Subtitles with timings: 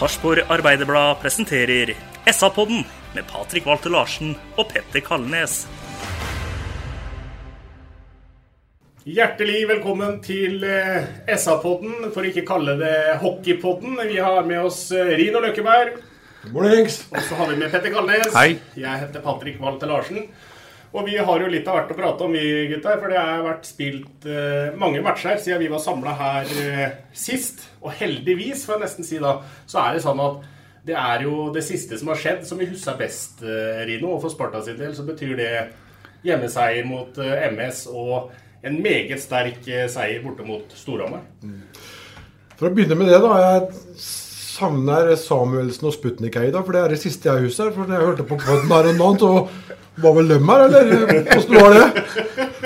[0.00, 1.90] Sarpsborg Arbeiderblad presenterer
[2.32, 2.84] SA-podden
[3.14, 5.66] med Patrik Walter Larsen og Petter Kalnes.
[9.04, 11.04] Hjertelig velkommen til eh,
[11.36, 14.00] SA-podden, for ikke kalle det hockeypodden.
[14.08, 15.98] Vi har med oss eh, Rino Løkkeberg.
[16.48, 17.02] Mornings.
[17.12, 18.32] Og så har vi med Petter Kalnes.
[18.32, 18.54] Hei.
[18.80, 20.30] Jeg heter Patrik Walter Larsen.
[20.90, 22.96] Og vi har jo litt av hvert å prate om, vi gutter.
[22.98, 27.62] For det har vært spilt eh, mange matcher siden vi var samla her eh, sist.
[27.84, 29.36] Og heldigvis, får jeg nesten si da,
[29.70, 30.48] så er det sånn at
[30.86, 34.16] det er jo det siste som har skjedd, som vi husker best, eh, Rino.
[34.16, 35.52] Og for Sparta sin del så betyr det
[36.26, 38.32] hjemmeseier mot eh, MS og
[38.66, 41.22] en meget sterk eh, seier borte mot Storhamar.
[42.58, 43.36] For å begynne med det, da.
[43.40, 44.29] Jeg
[44.60, 47.70] savner Samuelsen og Sputnik-Eida, for det er det siste jeg husker.
[47.74, 49.46] For jeg hørte på poden her en annen, så
[50.00, 50.84] var vel dem her, eller?
[51.32, 51.86] Hvordan var det?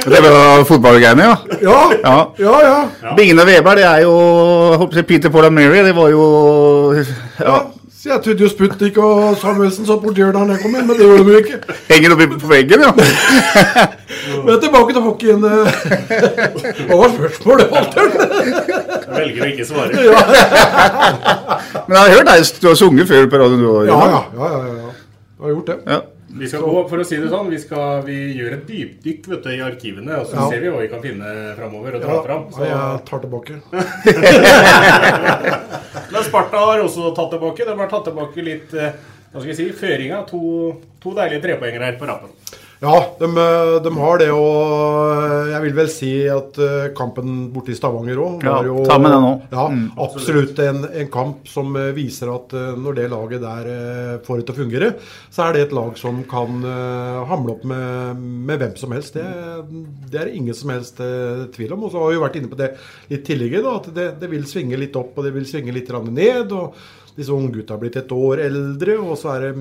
[0.04, 1.36] Det var fotballgreiene, ja.
[1.62, 2.18] Ja, Ja.
[2.38, 2.56] ja.
[2.66, 3.14] ja.
[3.16, 4.14] Bingen og Weber, det er jo
[4.92, 7.04] jeg Peter Paul og Mary, det var jo ja.
[7.40, 7.56] ja,
[7.88, 10.98] Så jeg trodde jo Sputnik og Samuelsen satt borti hjørnet da jeg kom inn, men
[10.98, 11.78] det gjorde de ikke.
[11.88, 12.92] Henger oppe på veggen, ja.
[14.44, 15.42] Men tilbake til hockeyen.
[16.88, 18.06] Hva var spørsmålet, Walter?
[19.14, 19.92] Velger å ikke svare.
[21.88, 23.62] Men jeg har hørt deg du har sunget før på radioen.
[23.62, 24.20] du, Ja, ja.
[24.34, 24.90] ja, ja, ja, ja.
[25.34, 25.78] Jeg har gjort det.
[25.90, 25.98] Ja.
[26.34, 29.44] Vi skal gå, for å si det sånn, vi, skal, vi gjør et dypdykk vet
[29.44, 30.48] du, i arkivene, og så Ja.
[30.50, 32.42] ser vi hva vi kan finne framover og dra Ja, fram.
[32.50, 32.58] Så.
[32.66, 33.54] jeg tar tilbake.
[36.14, 37.62] Men Sparta har også tatt tilbake.
[37.68, 38.92] De har tatt tilbake litt eh,
[39.30, 40.18] hva skal jeg si, føringa.
[40.30, 40.40] To,
[41.02, 42.30] to deilige trepoengere her på rappen.
[42.84, 47.72] Ja, de, eh, de har det, og jeg vil vel si at eh, kampen borte
[47.72, 49.50] i Stavanger òg Ja, var jo ta med den også.
[49.54, 49.84] Ja, Mm.
[50.04, 54.40] absolutt en, en kamp som eh, viser at eh, når det laget der eh, får
[54.40, 54.90] det til å fungere,
[55.32, 59.16] så er det et lag som kan eh, hamle opp med, med hvem som helst.
[59.16, 59.24] Det,
[60.12, 61.86] det er ingen som helst eh, tvil om.
[61.88, 62.74] Og så har vi jo vært inne på det
[63.10, 65.88] litt tidligere, da, at det, det vil svinge litt opp og det vil svinge litt
[65.94, 66.52] ned.
[66.52, 66.76] og
[67.16, 69.54] disse unggutta har blitt et år eldre, og så er det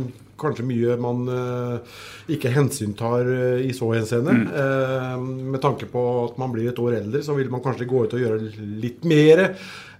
[0.43, 4.33] kanskje mye man uh, ikke hensyntar uh, i så henseende.
[4.63, 5.15] Eh,
[5.53, 8.15] med tanke på at man blir et år eldre, så vil man kanskje gå ut
[8.15, 9.45] og gjøre litt mer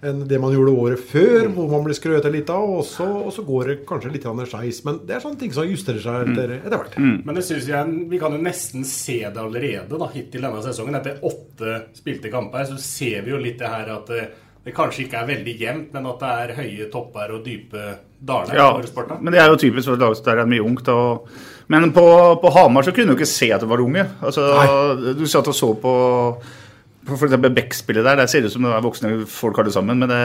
[0.04, 3.30] enn det man gjorde året før, hvor man blir skrøt litt av, og så, og
[3.32, 4.82] så går det kanskje litt skeis.
[4.84, 6.98] Men det er sånne ting som justerer seg etter, etter hvert.
[6.98, 10.98] Men det synes jeg, vi kan jo nesten se det allerede da, hittil denne sesongen.
[11.00, 14.12] Etter åtte spilte kamper så ser vi jo litt det her at
[14.64, 17.82] det, kanskje ikke er veldig jevnt, men at det er høye topper og dype
[18.24, 19.18] daler Ja, for Sparta.
[19.20, 20.88] men det er jo typisk for et lag der det er mye ungt.
[20.88, 21.28] Og...
[21.68, 22.04] Men på,
[22.40, 24.04] på Hamar så kunne du ikke se at det var unge.
[24.22, 24.44] Altså,
[25.18, 25.94] du satt og så på
[27.04, 29.74] på eksempel Beck-spillet der, der ser det ut som det er voksne folk har det
[29.74, 29.98] sammen.
[30.00, 30.20] Men det,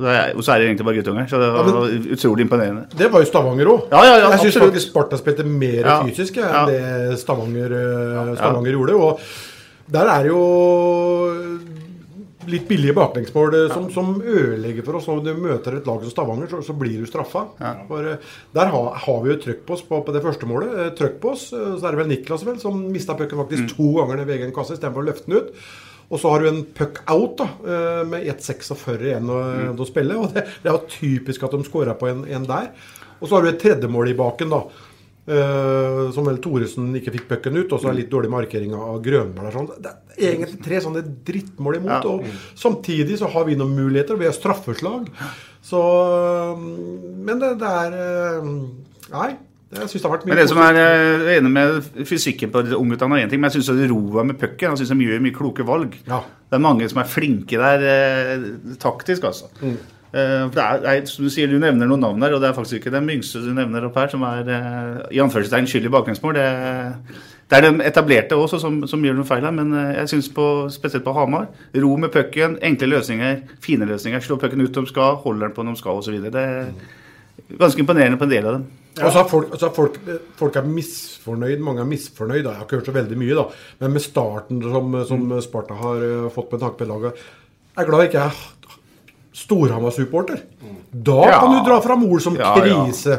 [0.00, 1.26] det er, og så er det egentlig bare guttunger.
[1.28, 2.86] Så det Ja, var utrolig imponerende.
[2.96, 3.82] Det var jo Stavanger òg.
[3.92, 4.70] Ja, ja, ja, jeg syns absolutt.
[4.72, 5.98] faktisk Sparta spilte mer Ja.
[6.08, 6.62] fysisk ja, Ja.
[6.64, 6.72] enn
[7.12, 8.96] det Stavanger, eh, Stavanger gjorde.
[8.96, 9.20] Og
[9.92, 10.40] der er jo
[12.50, 15.08] litt billige baklengsmål eh, som, som ødelegger for oss.
[15.10, 17.44] Når du møter et lag som Stavanger, så, så blir du straffa.
[17.90, 20.74] For eh, Der har, har vi jo trøkk på oss på, på det første målet.
[20.74, 21.48] Eh, Trøkk på oss.
[21.52, 24.54] Så er det vel Niklas vel som mista pucken faktisk to ganger ned ved egen
[24.56, 25.64] kasse istedenfor å løfte den ut.
[26.08, 27.46] Og så har du en puck out da,
[28.08, 29.42] med 1,46 igjen å,
[29.76, 30.16] å spille.
[30.16, 32.70] og Det, det er jo typisk at de scora på en, en der.
[33.18, 34.62] Og så har du et tredjemål i baken, da.
[35.28, 37.72] Eh, som vel Thoresen ikke fikk pucken ut.
[37.72, 39.52] Og så er det litt dårlig markering av Grønberg.
[39.54, 39.68] Sånn.
[39.84, 42.06] Det er egentlig tre sånne drittmål imot.
[42.06, 42.14] Ja.
[42.14, 44.18] Og samtidig så har vi noen muligheter.
[44.20, 45.10] Vi har straffeslag.
[45.64, 45.82] Så
[46.56, 48.48] Men det, det er eh,
[49.12, 49.30] Nei.
[49.68, 52.62] Jeg syns det har vært mye Men det som er eh, enig med fysikken på
[52.78, 54.72] ungguttene, er men jeg syns roa med pucken.
[54.72, 55.98] Jeg synes de gjør mye kloke valg.
[56.08, 56.22] Ja.
[56.48, 58.44] Det er mange som er flinke der
[58.80, 59.50] taktisk, altså.
[59.60, 59.76] Mm.
[60.08, 62.80] Eh, for det er, Du sier, du nevner noen navn der, og det er faktisk
[62.80, 66.38] ikke den yngste du nevner opp her, som er eh, i anførselstegn skyld i bakgrunnsmål.
[66.38, 70.08] Det Det er de etablerte også som, som gjør noen feil her, men eh, jeg
[70.08, 70.28] syns
[70.74, 71.46] spesielt på Hamar
[71.76, 74.20] Ro med pucken, enkle løsninger, fine løsninger.
[74.20, 76.18] Slå pucken ut de skal, holder den på når de skal osv.
[76.28, 76.68] Det er
[77.58, 78.66] ganske imponerende på en del av dem.
[78.98, 79.96] Og så er folk, altså folk,
[80.36, 82.42] folk er misfornøyd, mange er misfornøyd.
[82.42, 83.44] Jeg har ikke hørt så veldig mye, da.
[83.80, 87.12] Men med starten som, som Sparta har fått med tanke på laget
[87.76, 88.40] Jeg er glad jeg ikke er
[89.44, 90.40] Storhamar-supporter.
[90.92, 91.40] Da Ja.
[91.40, 92.62] kan du dra fram ord som Ja, ja.
[92.84, 93.18] krise.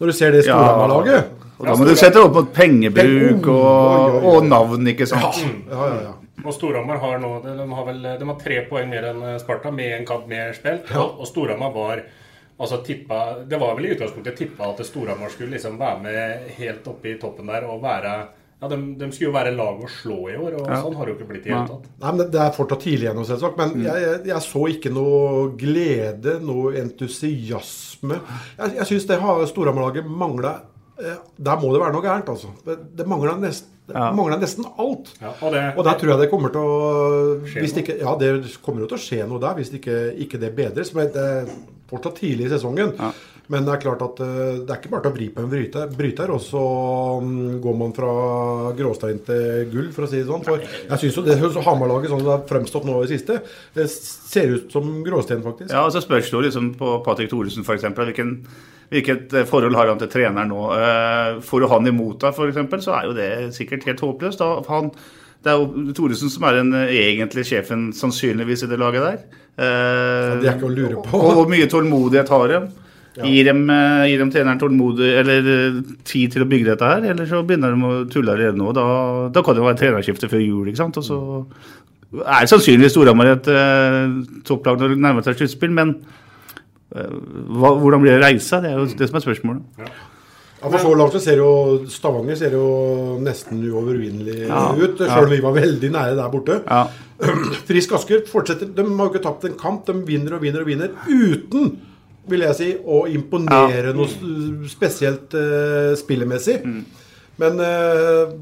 [0.00, 1.24] Når du ser det Storhamar-laget.
[1.62, 5.38] Da må du sette opp mot pengebruk Peng- og, og navn, ikke sant.
[5.70, 6.12] Ja, ja, ja.
[6.44, 9.94] Og Storhamar har nå de, har vel de har tre poeng mer enn Sparta, med
[10.00, 10.90] en kamp mer spilt.
[10.94, 12.02] Og, og Storhamar var
[12.60, 16.86] altså tippa Det var vel i utgangspunktet tippa at Storhamar skulle liksom være med helt
[16.92, 18.12] oppe i toppen der og være
[18.62, 20.78] ja, de, de skulle jo være lag å slå i år, og Ja.
[20.82, 21.88] sånn har det jo ikke blitt i det hele tatt.
[22.00, 23.56] Nei, men det- er fortsatt tidlig ennå, selvsagt.
[23.58, 28.20] Men jeg, jeg, jeg så ikke noe glede, noe entusiasme.
[28.58, 30.54] Jeg, jeg syns det har Storhamar-laget mangla
[30.98, 32.48] eh, Der må det være noe gærent, altså.
[32.64, 34.08] Det, det mangler nesten, Ja.
[34.16, 35.12] mangler nesten alt.
[35.22, 38.16] Ja, og det, Og der tror jeg det kommer til å hvis det ikke, Ja,
[38.18, 40.94] det kommer jo til å skje noe der hvis det ikke, ikke det bedres.
[40.96, 41.46] Men det er
[41.92, 42.96] fortsatt tidlig i sesongen.
[42.98, 43.12] Ja.
[43.52, 45.50] Men det er klart at eh, det er ikke bare til å vri på en
[45.50, 45.90] bryter.
[45.94, 46.62] bryter og så
[47.22, 48.12] mm, går man fra
[48.78, 50.42] gråstein til gull, for å si det sånn.
[50.46, 53.36] For jeg syns jo det Hamar-laget sånn det har fremstått nå i det siste,
[53.76, 55.70] det ser ut som gråstein, faktisk.
[55.70, 57.86] Ja, og så spørs det jo liksom på Patrick Thoresen f.eks.
[58.00, 58.32] Hvilken,
[58.90, 60.64] hvilket eh, forhold har han til treneren nå?
[60.74, 64.42] Eh, Får du han imot deg, f.eks., så er jo det sikkert helt håpløst.
[64.72, 64.90] Han,
[65.46, 69.22] det er jo Thoresen som er den egentlige sjefen, sannsynligvis, i det laget der.
[69.56, 71.22] Ja, det er ikke å lure på.
[71.22, 72.58] Og hvor mye tålmodighet har de?
[73.16, 77.06] Gir dem, eh, gir dem treneren tålmodig, eller eh, tid til å bygge dette her,
[77.12, 78.72] eller så begynner de å tulle allerede nå.
[78.76, 78.84] Da,
[79.32, 80.98] da kan det være trenerskifte før jul, ikke sant.
[81.00, 81.20] Og så
[82.20, 85.94] er det sannsynligvis Storhamar et eh, topplag når det nærmer seg sluttspill, men
[86.92, 87.08] eh,
[87.56, 88.60] hva, hvordan blir det reisa?
[88.60, 89.88] Det er jo det som er spørsmålet.
[90.56, 91.50] Ja, for Så langt så ser jo
[91.92, 92.68] Stavanger ser jo
[93.22, 95.10] nesten uovervinnelig Ja, ut, ja.
[95.12, 96.56] sjøl om vi var veldig nære der borte.
[96.64, 96.86] Ja.
[97.68, 98.70] Frisk Asker fortsetter.
[98.76, 99.84] De har jo ikke tapt en kamp.
[99.88, 101.76] De vinner og vinner og vinner uten,
[102.28, 106.58] vil jeg si, og imponere noe spesielt uh, spillemessig.
[106.66, 106.84] Mm.
[107.42, 108.36] Men uh,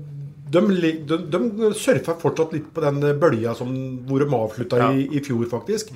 [0.54, 0.60] de,
[1.08, 3.72] de, de surfer fortsatt litt på den bølja som,
[4.06, 4.92] hvor de avslutta Ja.
[4.94, 5.90] i, i fjor, faktisk.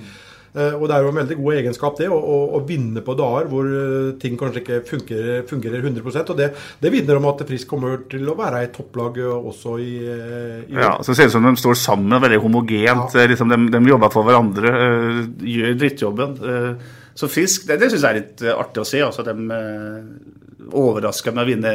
[0.57, 3.15] Uh, og det er jo en veldig god egenskap, det, å, å, å vinne på
[3.19, 6.47] dager hvor eh, ting kanskje ikke fungerer, fungerer 100% Og det,
[6.81, 10.63] det vitner om at Frisk kommer til å være et topplag eh, også i, eh,
[10.73, 13.13] i Ja, så ser det ut som de står sammen, veldig homogent.
[13.15, 13.29] Ja.
[13.29, 15.21] Liksom de, de jobber for hverandre, eh,
[15.53, 16.35] gjør drittjobben.
[16.41, 19.01] eh, Så Frisk, det, det syns jeg er litt eh, artig å se.
[19.03, 21.73] altså De uh, overraska med å vinne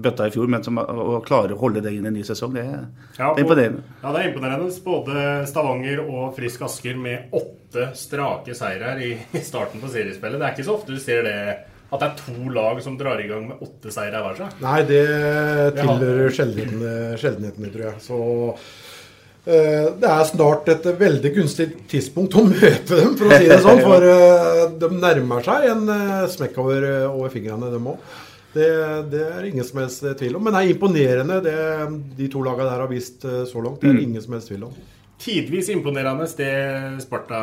[0.00, 2.54] bøtta i fjor, men som, å klare å holde det inn i en ny sesong,
[2.56, 2.64] det,
[3.18, 3.82] Ja, det er imponerende.
[3.84, 4.70] og- Ja, det er imponerende.
[4.86, 10.40] Både Stavanger og Frisk Asker med åtte strake seirer i, i starten på seriespillet.
[10.40, 11.36] Det er ikke så ofte du ser det
[11.90, 14.60] at det er to lag som drar i gang med åtte seire hver seg.
[14.62, 15.04] Nei, det
[15.76, 16.84] tilhører sjeldenheten,
[17.18, 17.96] sjeldenhetene, tror jeg.
[18.04, 18.20] Så
[18.54, 18.68] eh,
[20.00, 23.80] det er snart et veldig gunstig tidspunkt å møte dem, for å si det sånn.
[23.88, 28.04] For eh, de nærmer seg en eh, smekk over, over fingrene, dem òg.
[28.50, 28.66] Det,
[29.12, 30.42] det er ingen som helst tvil om.
[30.42, 31.58] Men det er imponerende, det
[32.18, 33.80] de to lagene der har vist eh, så langt.
[33.82, 34.08] Det er Mm.
[34.08, 34.74] ingen som helst tvil om.
[35.20, 37.40] Tidvis imponerende det Sparta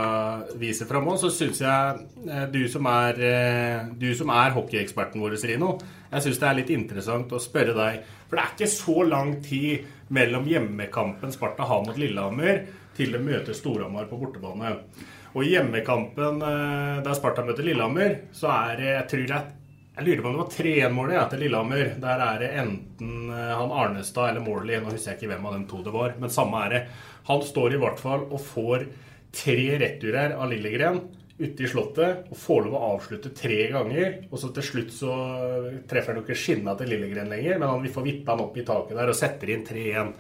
[0.58, 1.20] viser fram òg.
[1.22, 5.76] Så syns jeg eh, du som er, eh, du som er hockeyeksperten vår, Rino,
[6.12, 8.02] jeg syns det er litt interessant å spørre deg.
[8.28, 12.64] For det er ikke så lang tid mellom hjemmekampen Sparta har mot Lillehammer,
[12.98, 14.74] til de møter Storhamar på bortebane.
[15.36, 19.42] Og i hjemmekampen eh, der Sparta møter Lillehammer, så er det Jeg tror det
[19.98, 21.88] jeg lurer på om det var 3-1-målet ja, til Lillehammer.
[21.98, 24.78] Der er det enten eh, han Arnestad eller Morley.
[24.78, 26.82] Nå husker jeg ikke hvem av dem to det var, men samme er det.
[27.32, 28.86] Han står i hvert fall og får
[29.34, 31.02] tre returer av Lillegren
[31.38, 34.20] ute i Slottet og får lov å avslutte tre ganger.
[34.32, 35.14] Og så til slutt så
[35.90, 38.66] treffer han jo ikke skinna til Lillegren lenger, men han får vippe han opp i
[38.68, 40.14] taket der og setter inn 3-1.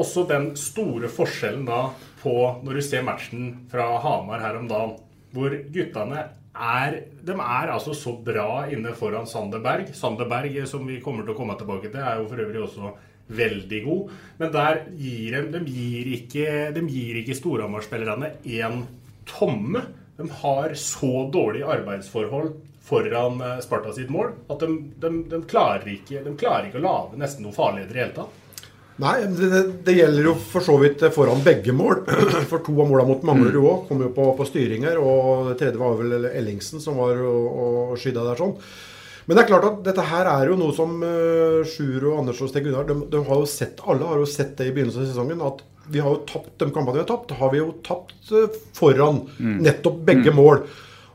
[0.00, 1.80] Også den store forskjellen da
[2.20, 4.98] på når du ser matchen fra Hamar her om dagen,
[5.34, 6.28] hvor guttene
[6.60, 9.92] er De er altså så bra inne foran Sander Berg.
[9.94, 12.90] Sander Berg, som vi kommer til å komme tilbake til, er jo for øvrig også
[13.30, 14.10] veldig god.
[14.40, 18.82] Men der gir de, de gir ikke, de gir ikke Storhamar-spillerne én
[19.30, 19.84] tomme.
[20.20, 22.52] De har så dårlige arbeidsforhold
[22.90, 26.86] foran eh, Sparta sitt mål at de, de, de, klarer, ikke, de klarer ikke å
[26.86, 28.36] lage nesten noe farligheter i det hele tatt.
[29.00, 32.02] Nei, det, det- det gjelder jo for så vidt foran begge mål.
[32.50, 34.98] For to av måla mot Manglerud òg kom jo på, på styringer.
[35.00, 37.46] Og det tredje var vel Ellingsen som var og,
[37.94, 38.52] og skydda der sånn.
[39.24, 42.40] Men det er klart at dette her er jo noe som uh, Sjur og Anders
[42.44, 45.04] og Steg Gunnar de, de har jo sett, Alle har jo sett det i begynnelsen
[45.06, 45.44] av sesongen.
[45.48, 48.54] At vi har jo tapt de kampene vi har tapt, har vi jo tapt foran
[48.78, 49.20] foran
[49.64, 50.62] nettopp begge mål.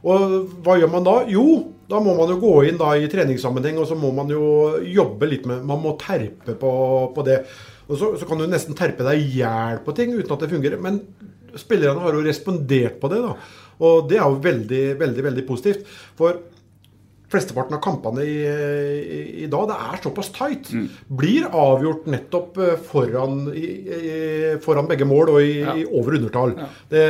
[0.05, 0.33] Og
[0.65, 1.15] hva gjør man da?
[1.31, 1.45] Jo,
[1.89, 5.29] da må man jo gå inn da i treningssammenheng, og så må man jo jobbe
[5.31, 6.71] litt med Man må terpe på,
[7.15, 7.39] på det.
[7.87, 10.51] Og så, så kan du nesten terpe deg i hjel på ting uten at det
[10.53, 10.81] fungerer.
[10.81, 11.01] Men
[11.57, 13.33] spillerne har jo respondert på det, da.
[13.85, 15.89] Og det er jo veldig, veldig, veldig positivt.
[16.19, 16.37] For
[17.31, 20.89] flesteparten av kampene i, i, i dag, det er såpass tight, Mm.
[21.09, 23.65] blir avgjort nettopp eh, foran, i,
[24.61, 25.73] foran begge mål og i, Ja.
[25.91, 26.53] over- undertall.
[26.89, 27.01] Det,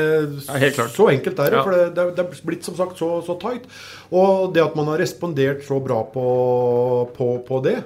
[0.48, 0.94] Ja, helt klart.
[0.96, 1.64] Så enkelt er det.
[1.64, 3.68] For det, det, det er blitt som sagt så, så tight.
[4.12, 6.26] Og det at man har respondert så bra på,
[7.18, 7.78] på, på det,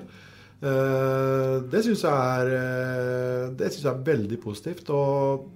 [0.62, 4.90] eh, det syns jeg, er, eh, jeg er veldig positivt.
[4.90, 5.48] Og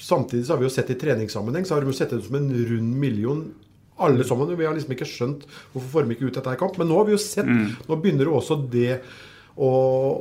[0.00, 2.50] samtidig så har vi jo sett i treningssammenheng så har de sett det som en
[2.52, 3.44] rund million.
[4.02, 4.50] Alle sammen.
[4.58, 6.78] Vi har liksom ikke skjønt hvorfor får de ikke ut dette i kamp.
[6.80, 7.46] Men nå har vi jo sett.
[7.46, 8.98] Nå begynner jo også det
[9.54, 9.70] å,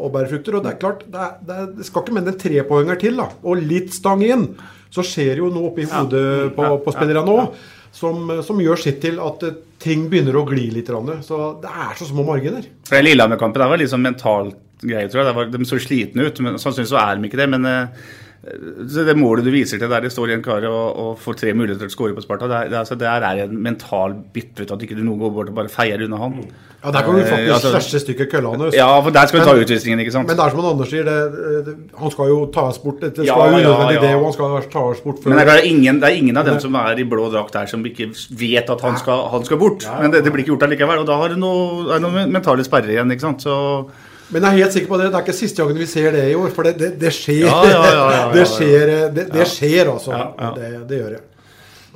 [0.05, 0.57] å bære frukter.
[0.59, 2.99] Og det er klart, det, er, det, er, det skal ikke mer enn en trepoenger
[3.01, 3.29] til, da.
[3.41, 4.49] Og litt stang inn.
[4.93, 7.47] Så skjer jo noe oppi hodet på, på spillerne nå.
[7.93, 10.89] Som, som gjør sitt til at eh, ting begynner å gli litt.
[11.25, 12.65] Så det er så små marginer.
[12.87, 14.49] For den Lillehammer-kampen var litt sånn mental
[14.81, 15.35] greie, tror jeg.
[15.37, 16.41] Var, de så slitne ut.
[16.41, 17.49] men Sannsynligvis så er de ikke det.
[17.53, 18.07] Men eh,
[18.43, 21.85] det målet du viser til der det står en kar og, og får tre muligheter
[21.87, 24.97] til å skåre på Sparta, det det altså, det er en mental bitterhet at ikke
[24.99, 26.41] du noen går bort og bare feier unna han.
[26.83, 28.73] Ja, Der kan du Eh, faktisk altså- slashe stykket køllene.
[28.75, 30.27] Ja, for der skal du ta utvisningen, ikke sant?
[30.27, 32.99] Men det er som Anders sier, det, han skal jo tas bort.
[32.99, 34.01] Det skal Ja, jo ja, unødvendig ja.
[34.01, 36.59] det, og han skal tas bort Men det er, ingen, det er ingen av dem
[36.59, 39.87] som er i blå drakt der som ikke vet at han skal, han skal bort.
[40.01, 40.99] Men det, det blir ikke gjort allikevel.
[40.99, 43.39] Og da har du noe, noen mentale sperrer igjen, ikke sant.
[43.47, 43.87] Så
[44.33, 45.11] Men jeg er helt sikker på det.
[45.11, 46.49] Det er ikke siste gangen vi ser det i år.
[46.55, 47.45] For det, det, det skjer.
[47.45, 48.49] Ja, ja, ja, ja, ja, det ja.
[48.49, 50.15] skjer, det, det skjer altså.
[50.15, 50.51] Ja, ja.
[50.57, 51.21] Det, det gjør det.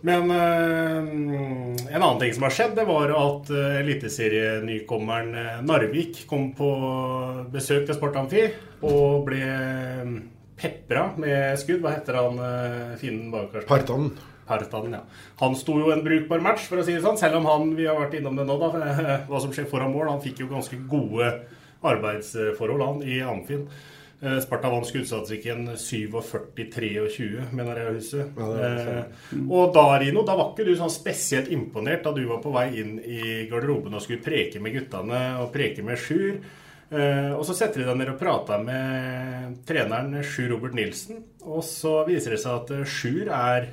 [0.06, 0.98] Men eh,
[1.96, 6.70] en annen ting som har skjedd, det var at uh, eliteserienykommeren eh, Narvik kom på
[7.54, 8.44] besøk til Sport Amfi
[8.86, 10.12] og ble uh,
[10.60, 11.82] pepra med skudd.
[11.82, 13.58] Hva heter han uh, finnen bak?
[13.70, 14.14] Partanen.
[14.48, 15.02] Partanen, ja.
[15.42, 17.18] Han sto jo en brukbar match, for å si det sånn.
[17.20, 18.70] Selv om han, vi har vært innom det nå, da,
[19.28, 20.12] hva som skjer foran mål.
[20.14, 21.34] Han fikk jo ganske gode
[21.86, 23.68] arbeidsforhold, han, i Amfin.
[24.20, 28.24] Eh, Sparta vant skuddstatistikken 47-23, mener jeg å huske.
[28.34, 28.70] Ja.
[28.70, 32.54] Eh, og da, Rino, da var ikke du sånn spesielt imponert da du var på
[32.56, 36.40] vei inn i garderoben og skulle preke med guttene og preke med Sjur.
[36.88, 41.22] Eh, og så setter de deg ned og prater med treneren Sjur Robert Nilsen.
[41.46, 43.70] Og så viser det seg at eh, Sjur er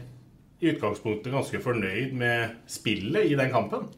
[0.61, 3.89] i utgangspunktet ganske fornøyd med spillet i den kampen.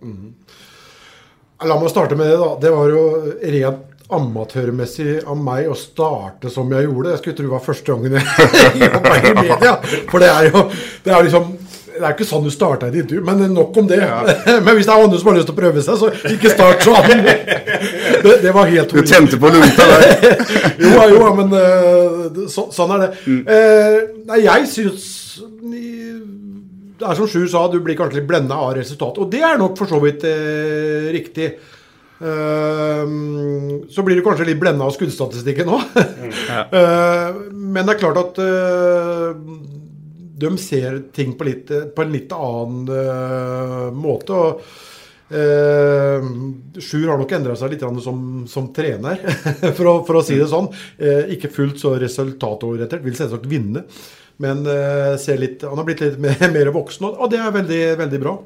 [1.65, 2.49] La meg starte med det, da.
[2.61, 3.03] Det var jo
[3.41, 7.15] rent amatørmessig av meg å starte som jeg gjorde.
[7.15, 9.73] Jeg skulle tro det var første gangen jeg jobba i media.
[10.11, 10.67] For det er jo
[11.07, 11.55] det er liksom
[11.97, 14.03] det er ikke sånn du starta et intervju, men nok om det.
[14.67, 16.85] Men hvis det er andre som har lyst til å prøve seg, så ikke start
[16.85, 17.23] sånn.
[18.27, 20.41] Det, det var helt Du tente på lunta der.
[20.81, 23.09] jo, jo, men eh, så, sånn er det.
[23.53, 23.97] Eh,
[24.27, 25.05] nei, jeg syns
[26.97, 29.21] Det er som Sjur sa, du blir kanskje litt blenda av resultatet.
[29.23, 31.53] Og det er nok for så vidt eh, riktig.
[32.17, 33.07] Eh,
[33.93, 35.89] så blir du kanskje litt blenda av skuddstatistikken òg.
[36.47, 36.63] Ja.
[37.51, 39.31] men det er klart at eh,
[40.37, 44.37] de ser ting på, litt, på en litt annen eh, måte.
[44.37, 44.61] og
[45.33, 46.27] eh,
[46.83, 48.21] Sjur har nok endra seg litt som,
[48.51, 49.23] som trener,
[49.79, 50.69] for å, for å si det sånn.
[51.01, 53.87] Eh, ikke fullt så resultatorientert, vil selvsagt vinne.
[54.43, 57.57] Men eh, ser litt, han har blitt litt mer, mer voksen, og, og det er
[57.57, 58.37] veldig, veldig bra.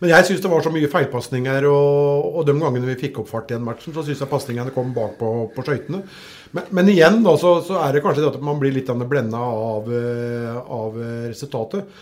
[0.00, 3.30] Men jeg syns det var så mye feilpasninger, og, og de gangene vi fikk opp
[3.30, 6.02] fart i den matchen, så syns jeg pasningene kom bak på, på skøytene.
[6.56, 9.40] Men, men igjen da, så, så er det kanskje det at man blir litt blenda
[9.40, 11.00] av, eh, av
[11.30, 11.96] resultatet.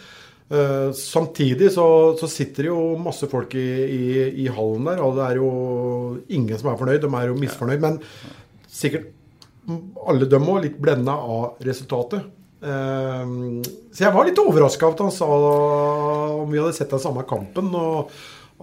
[0.44, 1.86] Uh, samtidig så,
[2.20, 4.06] så sitter det jo masse folk i, i,
[4.44, 5.50] i hallen der, og det er jo
[6.36, 7.00] ingen som er fornøyd.
[7.02, 7.80] De er jo misfornøyd.
[7.82, 7.96] Men
[8.68, 9.08] sikkert
[10.04, 12.26] alle dem òg litt blenda av resultatet.
[12.64, 13.34] Eh,
[13.92, 17.68] så jeg var litt overraska at han sa om vi hadde sett den samme kampen,
[17.76, 18.12] og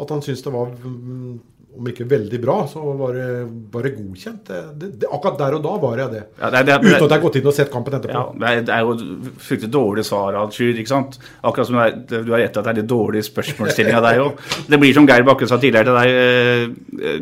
[0.01, 1.35] at han syntes det var mm,
[1.77, 3.27] om ikke veldig bra, så var det
[3.71, 4.41] bare godkjent.
[4.47, 6.21] Det, det, det, akkurat der og da var jeg det.
[6.41, 8.23] Ja, det det Uten at jeg har gått inn og sett kampen etterpå.
[8.41, 10.73] Ja, det er, jo fryktelig dårlig svar av Sjur.
[10.75, 11.17] ikke sant?
[11.39, 14.23] Akkurat som det du har rett i at det er litt dårlig spørsmålsstilling av deg
[14.25, 14.41] òg.
[14.67, 16.15] Det blir som Geir Bakke sa tidligere til deg.
[16.21, 17.21] eh, eh,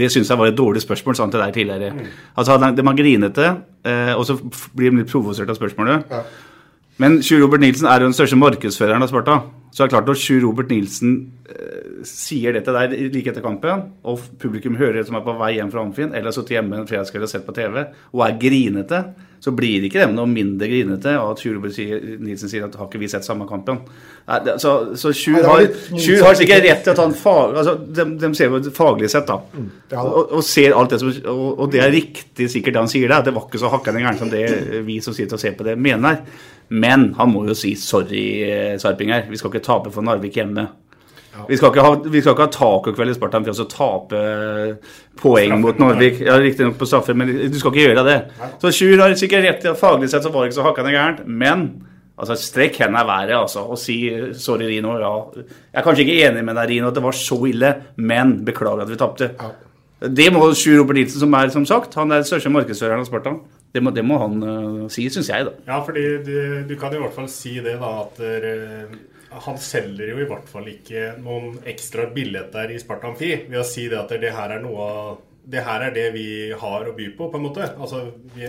[0.00, 2.08] Det syns jeg var et dårlig spørsmål, sa han til deg tidligere.
[2.36, 4.36] Altså, det er grinete, eh, og så
[4.76, 6.12] blir de litt provosert av spørsmålet.
[6.12, 6.22] Ja.
[7.02, 9.40] Men Sjur Robert Nilsen er jo den største markedsføreren av Sparta.
[9.76, 11.16] Så det er klart når Sjur Robert Nilsen
[11.52, 15.52] eh, sier dette der like etter kampen, og publikum hører det som er på vei
[15.58, 17.82] hjem fra Amfin, eller har sittet hjemme en fredagskveld og sett på TV,
[18.14, 19.02] og er grinete,
[19.44, 21.76] så blir det ikke dem noe mindre grinete av at Sjur Robert
[22.24, 23.82] Nilsen sier at har ikke vi sett samme kampen.
[24.26, 25.66] Nei, det, så, så Sjur har.
[25.92, 29.28] Sjur har sikkert rett til at han fag, altså, de, de ser jo faglig sett,
[29.28, 29.36] da.
[29.52, 29.70] Mm.
[29.92, 30.02] Da.
[30.02, 33.12] og, og ser alt det som og, og det er riktig sikkert det han sier
[33.12, 33.28] der.
[33.28, 34.46] Det var ikke så hakkende gærent som det
[34.88, 36.24] vi som sitter og ser på det, mener.
[36.68, 39.28] Men han må jo si sorry, eh, Sarpinger.
[39.30, 40.66] Vi skal ikke tape for Narvik hjemme.
[41.48, 44.20] Vi skal ikke ha, vi skal ikke ha tacokveld i Spartan for å tape
[45.20, 46.22] poeng mot Narvik.
[46.24, 48.16] Ja, Riktignok på straffer, men du skal ikke gjøre det.
[48.62, 49.68] Så Sjur har sikkert rett.
[49.78, 51.22] Faglig sett så var det ikke så hakkende gærent.
[51.28, 51.66] Men
[52.16, 53.98] altså, strekk hendene i været altså, og si
[54.38, 54.96] sorry, Rino.
[55.02, 55.12] Ja.
[55.44, 58.86] Jeg er kanskje ikke enig med deg, Rino, at det var så ille, men beklager
[58.86, 59.32] at vi tapte.
[59.96, 63.08] Det må Sjur Robert Nilsen, som er som sagt, han er den største markedsføreren av
[63.08, 63.32] Sparta.
[63.72, 65.54] Det må, det må han uh, si, syns jeg, da.
[65.68, 66.34] Ja, fordi du,
[66.68, 70.48] du, kan i hvert fall si det, da, at uh, han selger jo i hvert
[70.48, 74.56] fall ikke noen ekstra billetter i Sparta Amfi ved å si det at det her
[74.56, 77.66] er noe av det her er det vi har å by på, på en måte.
[77.78, 78.02] Altså,
[78.34, 78.48] vi.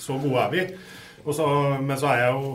[0.00, 0.64] Så gode er vi.
[1.24, 1.46] Så,
[1.78, 2.48] men så er jeg jo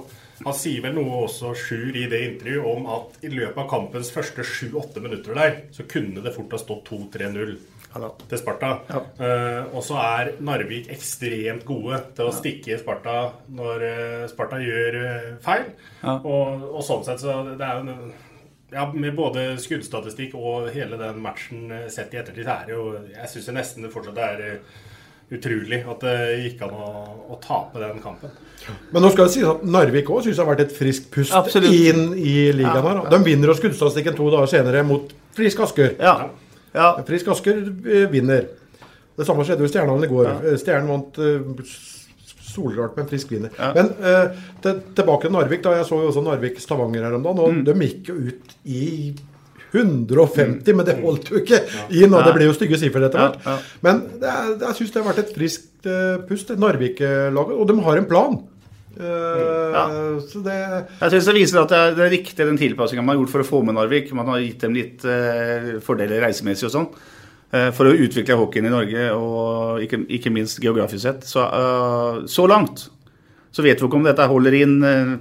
[0.44, 4.12] Han sier vel noe også, Sjur, i det intervjuet om at i løpet av kampens
[4.16, 7.58] første sju-åtte minutter der, så kunne det fort ha stått 2-3-0
[8.30, 8.72] til Sparta.
[8.90, 9.02] Ja.
[9.20, 13.16] Uh, og så er Narvik ekstremt gode til å stikke Sparta
[13.56, 15.72] når uh, Sparta gjør uh, feil.
[16.04, 16.18] Ja.
[16.20, 18.18] Og, og sånn sett så det er jo en-
[18.70, 22.84] ja, Med både skuddstatistikk og hele den matchen sett i ettertid, så er det jo
[23.16, 24.60] Jeg syns nesten det fortsatt er
[25.34, 26.92] utrolig at det gikk an å,
[27.34, 28.32] å tape den kampen.
[28.94, 31.36] Men nå skal det sies at Narvik òg syns det har vært et friskt pust
[31.38, 31.74] Absolutt.
[31.74, 32.78] inn i ligaen.
[32.82, 32.94] Ja.
[33.02, 33.10] her.
[33.14, 35.94] De vinner jo skuddstatistikken to dager senere mot Frisk Asker.
[36.02, 36.16] Ja.
[36.74, 36.90] Ja.
[37.08, 38.50] Frisk Asker eh, vinner.
[39.20, 40.28] Det samme skjedde jo i Stjernehallen i går.
[40.30, 40.58] Ja.
[40.62, 41.18] Stjernen vant
[42.50, 43.52] solrart, med en frisk vinner.
[43.60, 43.72] Ja.
[43.76, 45.62] Men eh, til, tilbake til Narvik.
[45.66, 47.40] da Jeg så jo også Narvik-Stavanger her om dagen.
[47.44, 47.66] Og Mm.
[47.68, 48.86] de gikk jo ut i
[49.74, 51.60] 150, men det holdt jo ikke
[51.94, 52.14] inn.
[52.14, 53.36] Og det ble jo stygge sifre etter hvert.
[53.46, 53.58] Ja, ja.
[53.86, 57.54] Men er, jeg syns det har vært et friskt uh, pust, Narvik-laget.
[57.60, 58.40] Og de har en plan.
[58.98, 60.56] Eh, Så det
[61.00, 63.32] Jeg synes det viser at det er, det er riktig den tilpassinga man har gjort
[63.36, 64.12] for å få med Narvik.
[64.18, 66.88] Man har gitt dem litt eh, fordeler reisemessig og sånn.
[67.54, 71.24] eh, for å utvikle hockeyen i Norge, og ikke, ikke minst geografisk sett.
[71.26, 71.46] Så,
[72.30, 72.90] så langt
[73.52, 74.76] så vet vi ikke om dette holder inn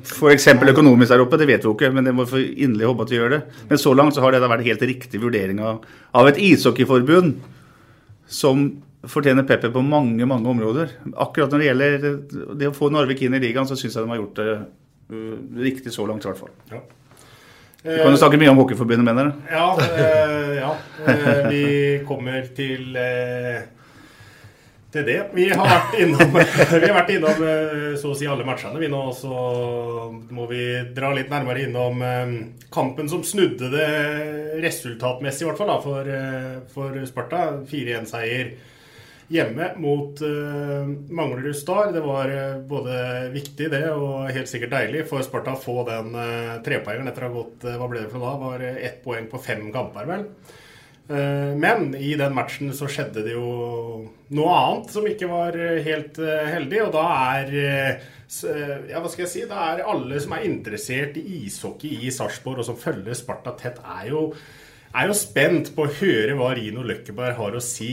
[0.04, 0.46] f.eks.
[0.52, 1.38] økonomisk der oppe.
[1.40, 3.38] Det vet vi ikke, men det må vi inderlig håpe at vi gjør det.
[3.70, 5.78] Men så langt så har dette vært helt riktig vurdering av,
[6.12, 7.38] av et ishockeyforbund
[8.28, 8.66] som
[9.10, 10.92] fortjener PP på mange mange områder.
[11.14, 12.06] Akkurat når det gjelder
[12.60, 15.34] det å få Narvik inn i ligaen, så syns jeg de har gjort det uh,
[15.64, 16.54] riktig så langt, i hvert fall.
[16.72, 16.82] Ja.
[17.82, 19.50] Vi kan jo snakke mye om Hockeyforbundet, mener du?
[19.54, 20.72] Ja, eh, ja.
[21.06, 21.66] Eh, vi
[22.08, 23.60] kommer til eh,
[24.92, 25.18] til det.
[25.36, 26.36] Vi har vært innom,
[26.82, 29.02] vi har vært innom eh, så å si alle matchene vi nå.
[29.16, 29.32] Så
[30.34, 30.62] må vi
[30.96, 32.32] dra litt nærmere innom eh,
[32.72, 33.90] kampen som snudde det
[34.64, 37.44] resultatmessig, i hvert fall, da, for, eh, for Sparta.
[37.68, 38.52] 4-1-seier
[39.28, 41.90] hjemme mot uh, Manglerud Star.
[41.92, 42.94] Det var eh, både
[43.34, 47.28] viktig det og helt sikkert deilig for Sparta å få den uh, trepoengeren etter å
[47.28, 48.32] ha gått eh, Hva ble det for da?
[48.40, 50.24] Var eh, ett poeng på fem kamper, vel.
[51.08, 53.50] Eh, Men i den matchen så skjedde det jo
[54.36, 58.08] noe annet som ikke var eh, helt eh, heldig, og da er eh,
[58.48, 59.44] eh, Ja, hva skal jeg si?
[59.48, 63.80] Da er alle som er interessert i ishockey i Sarpsborg, og som følger Sparta tett,
[63.84, 64.24] er jo,
[64.96, 67.92] er jo spent på å høre hva Rino Løkkeberg har å si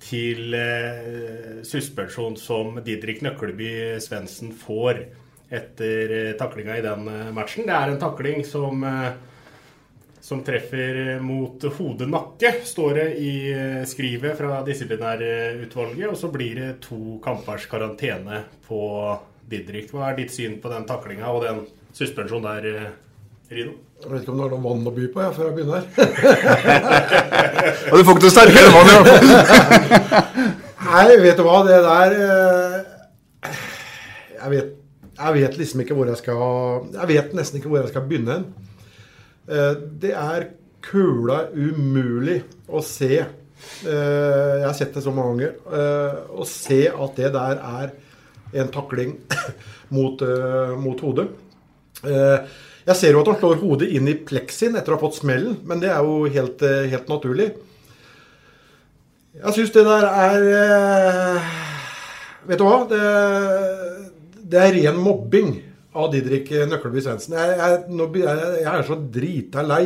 [0.00, 5.02] til eh, suspensjon som Didrik Nøkleby Svendsen får
[5.50, 7.66] etter eh, taklinga i den eh, matchen.
[7.68, 9.10] Det er en takling som eh,
[10.20, 16.06] som treffer mot hode-nakke, står det i eh, skrivet fra disiplinærutvalget.
[16.10, 18.80] Og så blir det to kampers karantene på
[19.50, 19.90] Didrik.
[19.90, 21.64] Hva er ditt syn på den taklinga og den
[21.96, 23.09] suspensjonen der, eh,
[23.50, 23.72] Rino?
[24.00, 25.82] Jeg vet ikke om det er noe vann å by på jeg, før jeg begynner.
[27.90, 29.26] Og du får ikke noe sterkere vann, i hvert fall.
[30.90, 33.50] Nei, vet du hva, det der eh,
[34.40, 34.70] jeg vet,
[35.20, 38.38] jeg vet liksom ikke hvor jeg skal Jeg vet nesten ikke hvor jeg skal begynne
[38.38, 38.46] hen.
[39.50, 39.74] Eh,
[40.06, 40.46] Det er
[40.86, 42.38] kula umulig
[42.72, 43.10] å se.
[43.20, 45.52] Eh, Jeg har sett det så mange ganger.
[45.74, 47.92] eh, Å se at det der er
[48.64, 49.12] en takling
[49.94, 50.22] mot,
[50.80, 51.28] mot hodet.
[52.08, 52.38] Eh,
[52.86, 55.58] Jeg ser jo at han slår hodet inn i pleksin etter å ha fått smellen,
[55.68, 57.50] men det er jo helt, eh, helt naturlig.
[59.36, 61.50] Jeg syns det der er eh,
[62.48, 62.78] Vet du hva?
[62.88, 63.00] Det,
[64.50, 65.52] det er ren mobbing
[65.94, 67.36] av Didrik Nøkleby Svendsen.
[67.36, 69.84] Jeg, jeg, jeg, er så drita lei.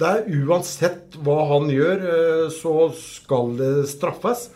[0.00, 4.48] Det er uansett hva han gjør, eh, så skal det straffes.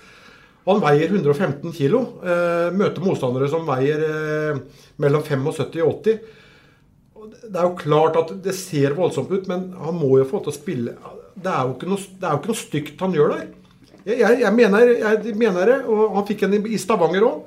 [0.65, 2.05] Han veier 115 kilo.
[2.25, 4.62] eh, Møter motstandere som veier
[5.03, 6.41] mellom 75 og 80.
[7.22, 10.50] Det er jo klart at det ser voldsomt ut, men han må jo få til
[10.50, 10.94] å spille.
[11.38, 13.44] Det er jo ikke noe, jo ikke noe stygt han gjør der.
[14.02, 17.44] Jeg, jeg, jeg, mener, jeg mener det, og han fikk en i Stavanger òg.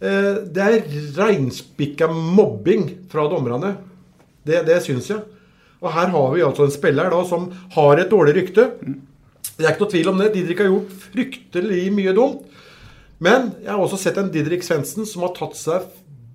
[0.00, 3.76] Det er reinspikka mobbing fra dommerne.
[4.44, 5.22] Det, det syns jeg.
[5.84, 7.46] Og her har vi altså en spiller da som
[7.76, 8.66] har et dårlig rykte.
[9.54, 10.32] Det er ikke noe tvil om det.
[10.34, 12.42] Didrik har gjort fryktelig mye dumt.
[13.22, 15.86] Men jeg har også sett en Didrik Svendsen som har tatt seg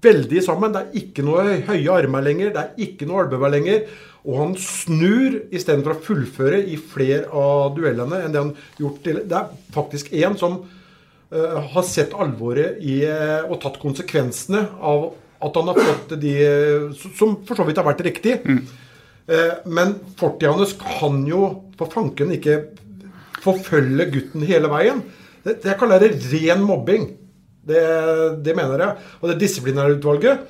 [0.03, 0.73] veldig sammen.
[0.73, 3.85] Det er ikke noe høye armer lenger, det er ikke noe albuer lenger.
[4.27, 9.21] Og han snur istedenfor å fullføre i flere av duellene enn det han gjort til
[9.29, 15.11] Det er faktisk én som uh, har sett alvoret i uh, og tatt konsekvensene av
[15.39, 16.33] at han har fått de
[17.15, 18.33] Som for så vidt har vært riktig.
[19.29, 21.43] Eh, men fortida hans kan jo
[21.77, 22.57] for fanken ikke
[23.43, 25.03] forfølge gutten hele veien.
[25.45, 27.05] Det, det jeg kaller det ren mobbing.
[27.69, 27.83] Det,
[28.45, 29.07] det mener jeg.
[29.21, 30.45] Og det disiplinærutvalget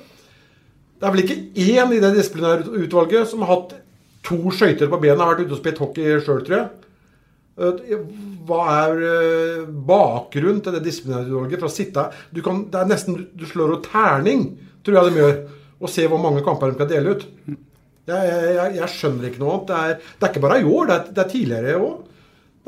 [1.00, 3.76] Det er vel ikke én i det disiplinærutvalget som har hatt
[4.26, 6.66] to skøyter på bena og vært ute og spilt hockey sjøl, tror jeg.
[7.60, 8.02] Eh,
[8.48, 11.60] Hva er eh, bakgrunnen til det disiplinærutvalget?
[11.62, 12.04] For å sitte
[12.34, 14.46] du kan, Det er nesten Du slår opp terning,
[14.84, 15.34] tror jeg de gjør,
[15.80, 17.26] og se hvor mange kamper de kan dele ut.
[18.10, 19.68] Jeg, jeg, jeg skjønner ikke noe annet.
[19.68, 21.98] Det er, det er ikke bare i år, det er, det er tidligere òg.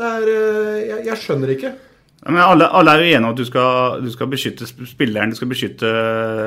[0.03, 1.73] Jeg, jeg skjønner ikke.
[2.23, 5.31] Men alle, alle er jo enige om at du skal, du skal beskytte spilleren.
[5.33, 5.89] Du skal beskytte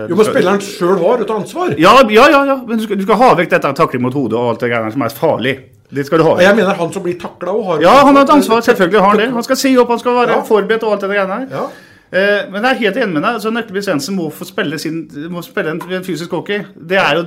[0.10, 1.74] Jo, men spilleren sjøl har et ansvar.
[1.82, 2.56] Ja, ja, ja, ja.
[2.68, 4.94] men du skal, du skal ha vekk dette takling mot hodet og alt det greiene
[4.96, 5.56] som er farlig.
[5.96, 8.16] Det skal du ha Og jeg mener han som blir takla òg, har Ja, han
[8.16, 8.64] har et ansvar.
[8.66, 9.28] Selvfølgelig har han det.
[9.36, 10.40] Han skal si opp, han skal være Ja.
[10.48, 11.46] forberedt og alt det greiene her.
[11.52, 11.66] Ja.
[12.14, 13.40] Eh, men jeg er helt enig med deg.
[13.42, 15.00] så Nøkkelby Svendsen må få spille, sin,
[15.34, 16.62] må spille en, en fysisk hockey.
[16.76, 17.26] Det er jo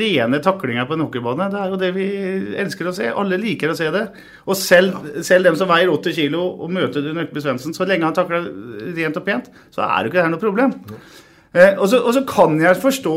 [0.00, 1.46] rene taklinger på en hockeybane.
[1.52, 2.08] Det er jo det vi
[2.64, 3.12] elsker å se.
[3.22, 4.04] Alle liker å se det.
[4.46, 8.18] Og selv, selv dem som veier 80 kg og møter Nøkkelby Svendsen, så lenge han
[8.18, 8.50] takler
[8.98, 10.76] rent og pent, så er jo ikke det her noe problem.
[11.54, 13.16] Eh, og, så, og så kan jeg forstå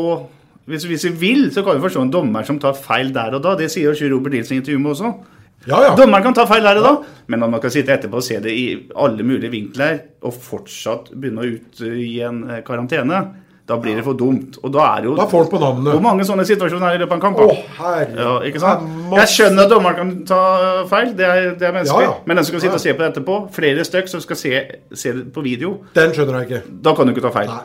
[0.70, 3.44] hvis, hvis vi vil, så kan vi forstå en dommer som tar feil der og
[3.44, 3.58] da.
[3.60, 5.12] Det sier jo Sjur Robert Nilsen i intervjuet også.
[5.68, 5.94] Ja, ja.
[5.96, 6.96] Dommeren kan ta feil der og da,
[7.32, 8.66] men når man kan sitte etterpå og se det i
[9.00, 13.22] alle mulige vinkler, og fortsatt begynne å ut i en eh, karantene,
[13.64, 14.58] da blir det for dumt.
[14.60, 15.94] Og da er jo Da får han på navnet.
[15.96, 17.40] Hvor mange sånne situasjoner er i løpet av en kamp?
[17.40, 18.18] Å, herre.
[18.20, 18.82] Ja, ikke sant?
[19.14, 20.40] Det Jeg skjønner at dommeren kan ta
[20.92, 22.04] feil, det er, det er menneskelig.
[22.04, 22.18] Ja, ja.
[22.28, 22.82] Men den som skal sitte Ja.
[22.82, 24.52] og se på det etterpå, flere stykk som skal se,
[25.00, 26.62] se det på video, Den skjønner jeg ikke.
[26.84, 27.48] da kan du ikke ta feil.
[27.54, 27.64] Nei.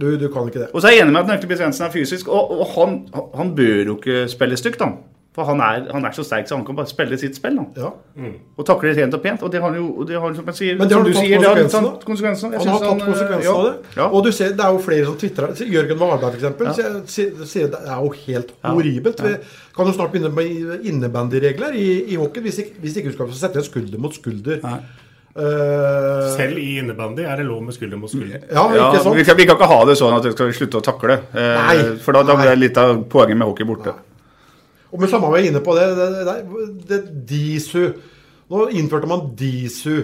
[0.00, 0.68] Du, du kan ikke det.
[0.74, 2.98] Og så er jeg enig med at Nøkleby Svendsen er fysisk, og, og han,
[3.36, 4.92] han bør jo ikke spille stygt, da.
[5.30, 7.54] For han er, han er så sterk, så han kan bare spille sitt spill.
[7.60, 7.84] da.
[7.84, 8.30] Ja.
[8.58, 9.44] Og takle rent og pent.
[9.46, 11.12] Og det har han jo, det har han, som, jeg sier, Men det har du
[11.12, 12.56] tatt sier, det har tatt konsekvensen.
[12.56, 13.92] Han har tatt han, konsekvensen ja, av det.
[14.00, 14.08] Ja.
[14.10, 15.54] Og du ser, det er jo flere som tvitrer.
[15.76, 17.14] Jørgen Varberg f.eks.
[17.52, 19.22] sier Det er jo helt horribelt.
[19.22, 19.36] Vi
[19.76, 23.32] kan jo snart begynne med innebandyregler i, i hockey hvis ikke, hvis ikke du skal
[23.44, 24.58] sette en skulder mot skulder.
[25.30, 28.42] Eh, Selv i innebandy er det lov med skulder mot skulder.
[28.50, 29.16] ja, Ja, ikke sant?
[29.16, 31.22] vi, kan, vi kan ikke ha det sånn at vi skal slutte å takle.
[31.30, 31.76] Uh, Nei.
[32.02, 33.94] for da, da blir det litt av poenget med hockey borte.
[34.90, 36.38] Og med samme vei jeg inne på det, det,
[36.90, 36.98] det,
[37.30, 37.92] DISU.
[38.50, 39.94] Nå innførte man DISU.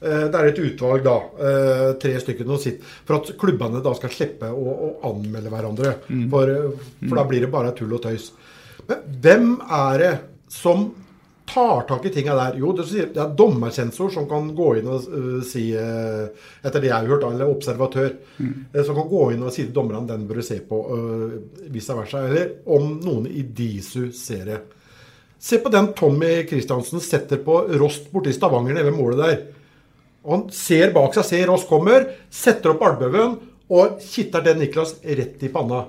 [0.00, 1.16] Eh, Det er et utvalg, da.
[1.42, 5.96] eh, Tre stykker nå sitter, For at klubbene da skal slippe å, å anmelde hverandre.
[6.30, 8.30] For, eh, for da blir det bare tull og tøys.
[8.88, 10.12] Men hvem er det
[10.54, 10.86] som
[11.48, 12.56] tar tak i tinga der?
[12.60, 16.28] Jo, det, er dommersensor som kan gå inn og eh, si eh,
[16.62, 18.12] Etter det jeg har hørt, eller observatør.
[18.44, 20.80] eh, Som kan gå inn og si til dommerne den bør du se på,
[21.72, 22.26] vice versa.
[22.28, 24.60] Eller om noen i DISU ser det.
[25.38, 29.36] Se på den Tommy Christiansen setter på Rost borti Stavanger nede ved målet der.
[30.28, 35.42] Han ser bak seg, ser Rost kommer, setter opp albuen og kitter den Niklas rett
[35.46, 35.84] i panna.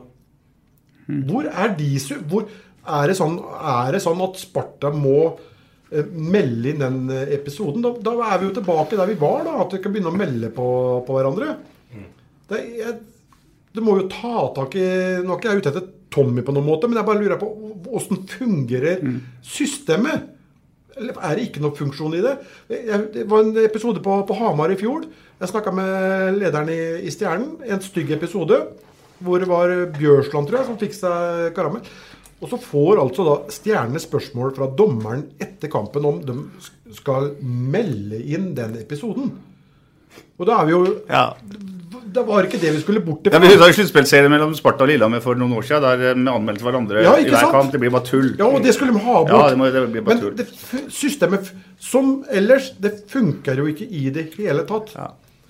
[1.25, 2.19] Hvor er Disu?
[2.29, 2.45] Hvor
[2.87, 7.83] er det sånn, er det sånn at Sparta må eh, melde inn den eh, episoden?
[7.85, 9.59] Da, da er vi jo tilbake der vi var, da.
[9.65, 10.67] At vi kan begynne å melde på,
[11.07, 11.53] på hverandre.
[12.49, 12.97] Det, jeg,
[13.75, 14.85] det, må jo ta tak i
[15.21, 17.51] Nå er ikke jeg ute etter Tommy på noen måte, men jeg bare lurer på
[17.93, 19.03] åssen fungerer
[19.45, 20.35] systemet?
[20.99, 22.35] Eller er det ikke noe funksjon i det?
[23.13, 25.05] Det var en episode på, på Hamar i fjor.
[25.39, 27.53] Jeg snakka med lederen i, i Stjernen.
[27.63, 28.57] En stygg episode.
[29.23, 31.87] Hvor det var Bjørsland, tror jeg, som fikk seg karamell.
[32.41, 36.37] Og så får altså da Stjernene spørsmål fra dommeren etter kampen om de
[36.95, 39.33] skal melde inn den episoden.
[40.39, 41.33] Og da er vi jo Ja.
[42.09, 43.33] Det var ikke det vi skulle bort til.
[43.33, 46.31] Ja, vi husker sluttspillserien mellom Sparta og Lillehammer for noen år siden, der eh, vi
[46.31, 47.69] anmeldte hverandre Ja, i hver kamp.
[47.71, 48.31] Det blir bare tull.
[48.39, 49.29] Ja, og det skulle de ha bort.
[49.29, 50.35] Ja, det må- det blir bare Men tull.
[50.39, 50.47] det
[50.89, 54.95] systemet som ellers, det funker jo ikke i det hele tatt.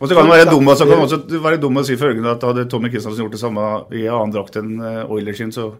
[0.01, 2.41] Og så kan det være dum, så kan også være dum å si følgende at
[2.43, 5.73] hadde Tommy Kristiansen gjort det samme i annen drakt enn eh, Oilers sin, så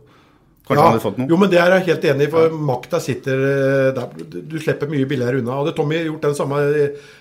[0.70, 1.30] kanskje han hadde fått noe.
[1.32, 4.42] Jo, men det er jeg helt enig i, for makta sitter eh, der.
[4.50, 5.58] Du slipper mye billigere unna.
[5.64, 6.62] Hadde Tommy gjort den samme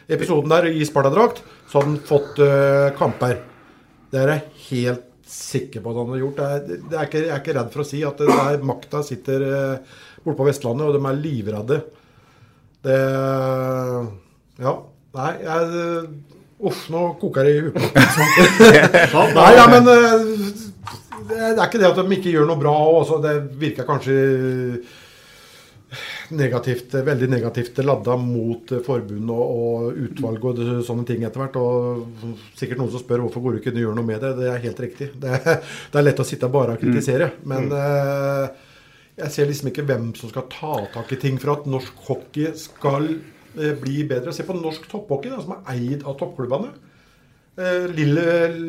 [0.07, 3.41] episoden der i Sparta-drakt, så hadde han fått uh, kamper.
[4.13, 6.39] Det er jeg helt sikker på at han hadde gjort.
[6.39, 9.03] Det er, er ikke, jeg er ikke redd for å si at det der makta
[9.07, 11.83] sitter uh, borte på Vestlandet, og de er livredde.
[12.89, 13.03] Det
[14.63, 14.79] Ja.
[15.19, 16.09] Nei, jeg
[16.59, 17.77] Uff, nå koker det i huet.
[19.37, 20.25] Nei, ja, men eh,
[21.29, 23.13] det er ikke det at de ikke gjør noe bra òg.
[23.25, 24.17] Det virker kanskje
[26.37, 31.43] negativt, veldig negativt ladda mot eh, forbund og, og utvalg og det, sånne ting etter
[31.43, 31.57] hvert.
[31.61, 34.35] Og sikkert noen som spør hvorfor går du ikke og gjør noe med det.
[34.41, 35.13] Det er helt riktig.
[35.23, 35.39] Det,
[35.93, 37.33] det er lett å sitte bare og kritisere.
[37.49, 38.67] Men eh,
[39.19, 42.53] jeg ser liksom ikke hvem som skal ta tak i ting for at norsk hockey
[42.59, 44.35] skal eh, bli bedre.
[44.35, 46.75] Se på norsk topphockey, da, som er eid av toppklubbene.
[47.59, 48.25] Eh, Lille,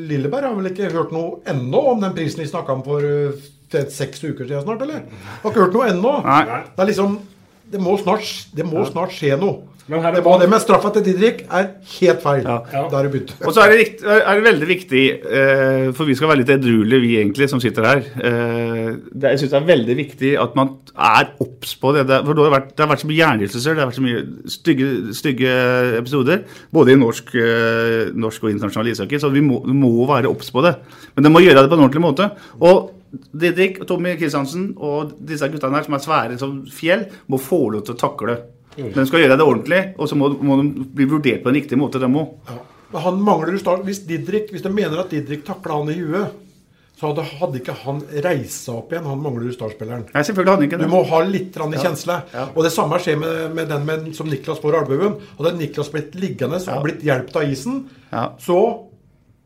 [0.10, 3.84] Lilleberg har vel ikke hørt noe ennå om den prisen vi snakka om for eh,
[3.94, 5.04] seks uker siden snart, eller?
[5.44, 6.14] Har ikke hørt noe ennå.
[6.74, 7.20] Det er liksom
[7.70, 8.26] Det må snart,
[8.58, 9.60] det må snart skje noe.
[9.90, 12.44] Men her er Det var det med straffa til Didrik er helt feil.
[12.46, 12.60] Ja.
[12.86, 13.34] er det begynt.
[13.42, 15.04] Og så er det, rikt, er det veldig viktig,
[15.40, 18.04] eh, for vi skal være litt edruelige, vi egentlig, som sitter her.
[18.20, 22.06] Eh, det, jeg syns det er veldig viktig at man er obs på det.
[22.12, 22.22] det.
[22.28, 24.54] For det har, vært, det har vært så mye hjernerystelser, det har vært så mye
[24.60, 25.58] stygge, stygge
[26.04, 26.46] episoder.
[26.76, 30.64] Både i norsk, eh, norsk og internasjonal ishockey, så vi må, må være obs på
[30.66, 30.76] det.
[31.16, 32.30] Men de må gjøre det på en ordentlig måte.
[32.62, 37.64] Og Didrik, Tommy Kristiansen og disse guttene her som er svære som fjell, må få
[37.74, 38.38] lov til å takle
[38.84, 38.94] det.
[38.96, 41.78] De skal gjøre det ordentlig, og så må, må de bli vurdert på en riktig
[41.78, 42.36] måte, dem òg.
[42.50, 42.60] Ja.
[42.92, 43.84] Men han mangler jo start.
[43.86, 46.32] Hvis, Didrik, hvis de mener at Didrik takla han i huet,
[47.00, 49.06] så hadde, hadde ikke han reist seg opp igjen.
[49.08, 50.02] Han mangler jo startspilleren.
[50.12, 51.84] Nei, selvfølgelig hadde han ikke Du må ha litt rann i Ja.
[51.86, 52.18] kjensle.
[52.34, 52.48] Ja.
[52.56, 55.16] Og det samme skjer med, med den med, som Niklas får i albuen.
[55.38, 58.26] Hadde Niklas blitt liggende og blitt hjulpet av isen, Ja.
[58.44, 58.60] så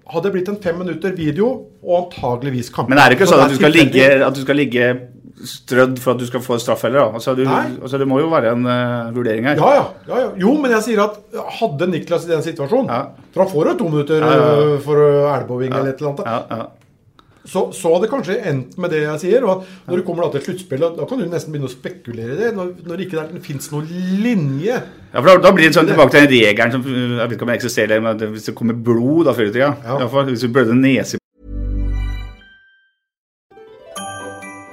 [0.09, 2.89] hadde det blitt en fem minutter video og antageligvis kamp.
[2.89, 4.87] Men er det ikke Så sånn at du skal ligge, at du skal ligge
[5.41, 7.13] strødd for at du skal få straff heller?
[7.17, 9.57] Altså, du, altså, det må jo være en uh, vurdering her.
[9.57, 10.29] Ja, ja, ja, ja.
[10.43, 11.17] Jo, men jeg sier at
[11.59, 13.01] hadde Niklas i den situasjonen Ja.
[13.33, 14.99] For han får jo to minutter øh, for
[15.33, 16.25] elbowing eller et eller annet.
[16.29, 16.71] Ja, ja.
[17.43, 19.47] Så, så hadde det kanskje endt med det jeg sier.
[19.49, 22.39] Og når du kommer da til sluttspillet, da kan du nesten begynne å spekulere i
[22.39, 22.51] det.
[22.55, 23.89] Når, når det ikke fins noen
[24.23, 24.77] linje.
[25.09, 27.47] Ja, for da, da blir det sånn tilbake til den regelen som jeg vet ikke
[27.49, 30.07] om jeg eksisterer, men hvis det kommer blod da før i tida Ja.
[30.07, 31.19] fall, Hvis du blødde nese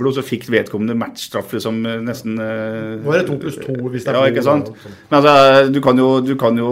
[0.00, 3.74] Blod, så fikk vedkommende matchstraff liksom eh, nesten eh, Nå er det to pluss to
[3.92, 4.70] hvis det er Ja, ikke sant?
[5.10, 6.70] Men altså, du kan jo, du kan jo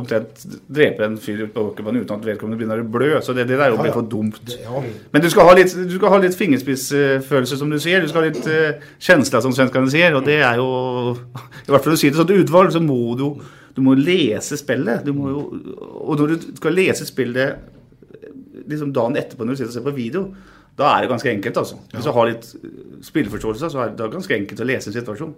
[0.00, 3.54] omtrent drepe en fyr på åkerbanen uten at vedkommende begynner å blø, så det, det
[3.60, 4.42] der er jo blitt for dumt.
[4.50, 4.82] Det- ja.
[5.14, 8.02] Men du skal ha litt, du skal ha litt fingerspissfølelse, som du sier.
[8.02, 10.18] Du skal ha litt uh, kjensle, som svenskene sier.
[10.18, 10.68] Og det er jo
[11.14, 13.28] I hvert fall å si det sånn utvalg, så må du
[13.76, 15.04] du må lese spillet.
[15.06, 15.42] Du må jo,
[16.02, 17.60] og når du skal lese spillet
[18.70, 20.24] liksom dagen etterpå når du sitter og ser på video,
[20.78, 21.56] da er det ganske enkelt.
[21.60, 21.76] altså.
[21.92, 22.70] Hvis du har litt eh,
[23.04, 25.34] spilleforståelse, så er det ganske enkelt å lese en situasjon.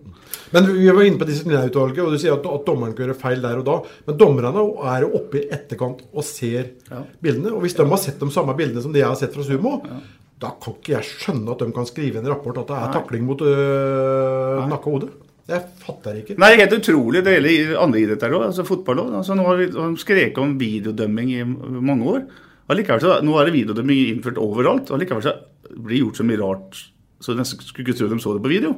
[0.53, 3.43] Men vi var inne på disiplinærutvalget, og du sier at, at dommeren kan gjøre feil
[3.43, 3.77] der og da.
[4.07, 4.53] Men dommerne
[4.93, 7.03] er jo oppe i etterkant og ser Ja.
[7.23, 7.55] bildene.
[7.57, 9.81] Og hvis de har sett de samme bildene som de jeg har sett fra Sumo,
[10.43, 12.95] da kan ikke jeg skjønne at de kan skrive en rapport at det er Nei.
[12.97, 15.11] takling mot øh, nakke og hode.
[15.51, 16.37] Jeg fatter ikke.
[16.39, 17.25] Nei, helt utrolig.
[17.27, 18.45] Det gjelder andre idretter òg.
[18.47, 19.13] Altså fotball òg.
[19.21, 19.67] Altså, nå har vi
[20.01, 22.23] skreket om videodømming i mange år.
[22.73, 24.91] Allikevel så, Nå er det videodømming innført overalt.
[24.91, 25.37] og Allikevel så
[25.73, 26.83] blir det gjort så mye rart
[27.23, 28.75] så nesten skulle ikke tro de så det på video.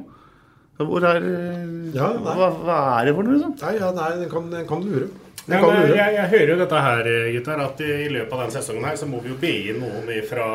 [0.77, 3.55] Hvor er eh, Ja, hva, hva er det for noe, liksom?
[3.61, 5.07] Nei, ja, nei den kan, den kan lure.
[5.45, 5.97] Den ja, kan eh, lure.
[5.97, 8.87] jeg, jeg hører jo dette her, eh, gutter, at i, i løpet av den sesongen
[8.89, 10.49] her så må vi jo be inn noen ifra,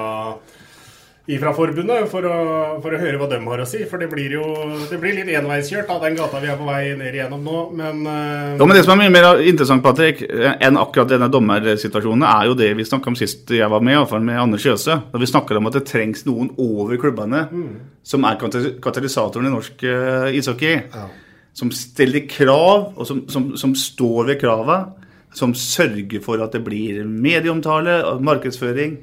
[1.28, 2.36] ifra forbundet for å,
[2.80, 3.82] for å høre hva de har å si.
[3.88, 4.44] For det blir jo
[4.90, 7.58] det blir litt enveiskjørt av den gata vi er på vei ned igjennom nå.
[7.76, 8.56] Men, uh...
[8.56, 12.56] Ja, men Det som er mye mer interessant Patrick, enn akkurat denne dommersituasjonen, er jo
[12.58, 14.96] det vi snakka om sist jeg var med, i hvert fall med Anders Kjøse.
[15.12, 17.44] Da vi snakka om at det trengs noen over klubbene
[18.06, 20.80] som er katalysatoren i norsk uh, ishockey.
[21.60, 24.80] Som stiller krav, og som, som, som står ved krava.
[25.36, 28.98] Som sørger for at det blir medieomtale markedsføring.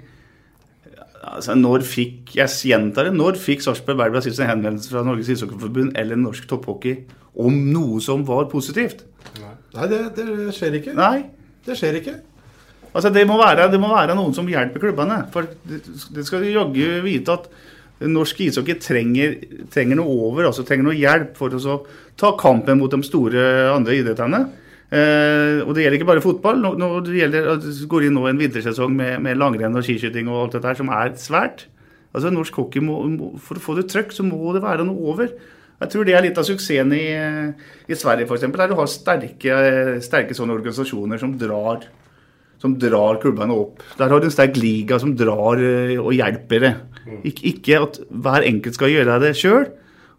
[1.37, 3.13] Altså, når fikk, Jeg gjentar det.
[3.17, 7.03] Når fikk Sarpsborg Verbra sist en henvendelse fra Norges Ishockeyforbund eller norsk topphockey
[7.37, 9.05] om noe som var positivt?
[9.37, 10.95] Nei, det, det skjer ikke.
[10.97, 11.27] Nei.
[11.67, 12.15] Det skjer ikke.
[12.93, 15.21] Altså, det må, være, det må være noen som hjelper klubbene.
[15.33, 15.83] For det,
[16.15, 17.49] det skal de jaggu vite at
[18.07, 19.35] norsk ishockey trenger,
[19.73, 21.77] trenger noe over, altså trenger noe hjelp for å så
[22.17, 24.41] ta kampen mot de store andre idrettene.
[24.87, 26.61] Eh, og det gjelder ikke bare fotball.
[26.63, 27.51] Nå, nå det gjelder,
[27.91, 30.93] går inn nå en vintersesong med, med langrenn og skiskyting og alt dette her, som
[30.95, 31.67] er svært.
[32.15, 35.13] Altså Norsk hockey må, må, For å få det trøkk, så må det være noe
[35.13, 35.31] over.
[35.77, 37.05] Jeg tror det er litt av suksessen i,
[37.85, 38.47] i Sverige, f.eks.
[38.49, 39.57] Der du har sterke,
[40.01, 41.85] sterke sånne organisasjoner som drar
[42.61, 43.83] som drar klubbene opp.
[43.99, 46.71] Der har du en sterk liga som drar eh, og hjelper det.
[47.29, 49.67] Ik ikke at hver enkelt skal gjøre det sjøl.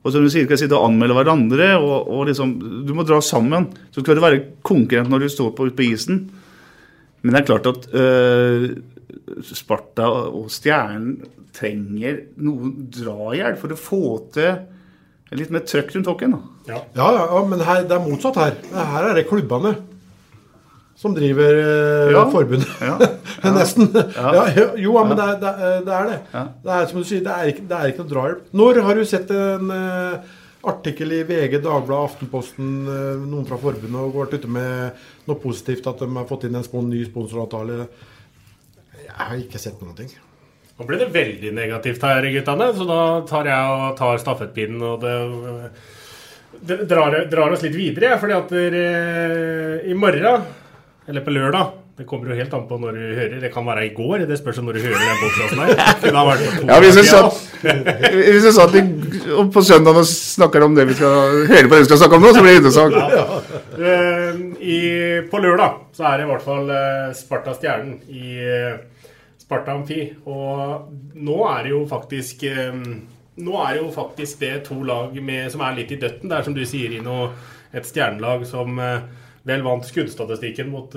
[0.05, 1.73] Og som du sier, skal sitte og anmelde hverandre.
[1.79, 2.55] og, og liksom,
[2.87, 3.69] Du må dra sammen.
[3.91, 6.23] Så skal du være konkurrent når du står på, ute på isen.
[7.23, 8.69] Men det er klart at øh,
[9.43, 11.19] Sparta og Stjernen
[11.59, 14.03] trenger noe drahjelp for å få
[14.37, 16.37] til litt mer trøkk rundt hockeyen.
[16.71, 18.59] Ja, ja, ja men her, det er motsatt her.
[18.73, 19.75] Her er det klubbene
[20.99, 22.25] som driver eh, Ja.
[22.33, 22.73] forbundet.
[22.83, 22.97] Ja.
[23.55, 23.89] Nesten.
[23.95, 24.33] Ja.
[24.35, 24.47] Ja.
[24.75, 25.53] jo, ja, men det er det.
[25.69, 26.43] Er, det, er det.
[26.65, 28.45] det er som du sier, det er ikke, det er ikke noe drahjelp.
[28.63, 30.37] Når har du sett en eh,
[30.69, 35.87] artikkel i VG, Dagbladet, Aftenposten, eh, noen fra forbundet og vært ute med noe positivt,
[35.87, 37.85] at de har fått inn en spon ny sponsoravtale?
[39.07, 40.11] Jeg har ikke sett noen ting.
[40.79, 45.01] Nå ble det veldig negativt her, guttene, så da tar jeg og tar stafettpinnen og
[45.03, 45.15] det,
[46.69, 48.13] det drar, drar oss litt videre.
[48.21, 48.85] fordi at dere,
[49.91, 50.45] i morgen,
[51.09, 53.38] eller på lørdag Det kommer jo helt an på når du hører.
[53.42, 54.27] Det kan være i går.
[54.29, 55.71] Det spørs når du hører den podkasten her.
[56.68, 57.38] Ja, Hvis jeg satt,
[58.14, 58.83] hvis jeg satt i,
[59.57, 62.23] på søndag og snakker om det vi skal høre på det vi skal snakke om
[62.23, 62.94] nå, så blir det interessant.
[63.18, 63.25] Ja.
[64.62, 64.79] i,
[65.33, 68.79] på lørdag så er det i hvert fall eh, Sparta Stjernen i eh,
[69.42, 70.03] Sparta Amfi.
[70.31, 72.75] Og nå er det jo faktisk eh,
[73.38, 76.27] Nå er det jo faktisk det to lag med, som er litt i døtten.
[76.31, 77.29] Det er som du sier, Ino,
[77.71, 80.95] et stjernelag som eh, vel vant skuddstatistikken mot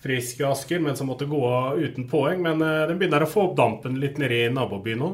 [0.00, 2.40] Frisk og Asker, men som måtte gå av uten poeng.
[2.44, 5.10] Men de den begynner å få opp dampen litt nede i nabobyen nå.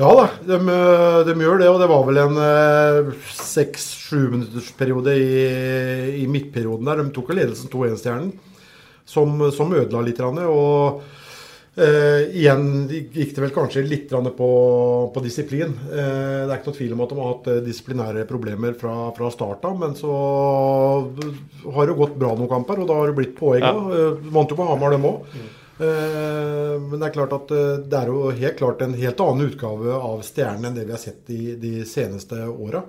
[0.00, 0.56] Ja da, de,
[1.28, 1.68] de gjør det.
[1.68, 2.38] Og det var vel en
[3.36, 5.34] seks-sju minuttersperiode i,
[6.22, 7.02] i midtperioden der.
[7.02, 8.30] De tok ledelsen 2-1-stjernen,
[9.04, 10.22] som, som ødela litt.
[10.24, 11.02] Og
[11.76, 14.50] eh, igjen gikk det vel kanskje litt på,
[15.14, 15.72] på disiplin.
[15.88, 18.96] Uh, det er ikke noe tvil om at de har hatt eh, disiplinære problemer fra,
[19.16, 19.78] fra start av.
[19.80, 20.12] Men så
[21.72, 23.64] har det gått bra noen kamper, og da har det blitt poeng.
[23.64, 23.72] Ja.
[23.72, 25.32] Eh, Vant jo på Hamar, dem òg.
[25.82, 27.48] Eh, Men det er klart at
[27.88, 31.02] det er jo helt klart en helt annen utgave av Stjernen enn det vi har
[31.02, 32.84] sett de, de seneste åra.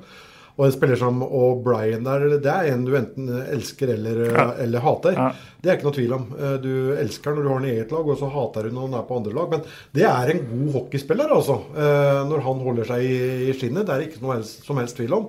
[0.54, 4.44] Og en spiller som O'Brien der, det er en du enten elsker eller, Ja.
[4.62, 5.16] eller hater.
[5.18, 5.32] Ja.
[5.64, 6.28] Det er ikke noe tvil om.
[6.38, 8.86] Eh, Du elsker når du har han i eget lag, og så hater du når
[8.90, 9.50] han er på andre lag.
[9.50, 9.64] Men
[9.98, 11.58] det er en god hockeyspiller, altså.
[11.74, 13.88] eh, Når han holder seg i, skinnet.
[13.90, 15.26] Det er ikke noe helst, som helst tvil om.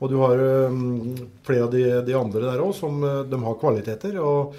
[0.00, 0.76] Og du har eh,
[1.48, 4.20] flere av de, de andre der òg som eh, de har kvaliteter.
[4.20, 4.54] og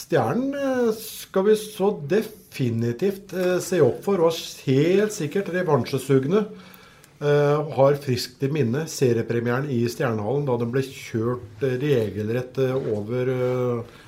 [0.00, 4.32] Stjernen eh, skal vi så definitivt eh, se opp for, og
[4.64, 6.46] helt sikkert revansjesugne.
[7.20, 12.72] Eh, har friskt i minne seriepremieren i Stjernehallen da den ble kjørt eh, regelrett eh,
[12.94, 13.28] over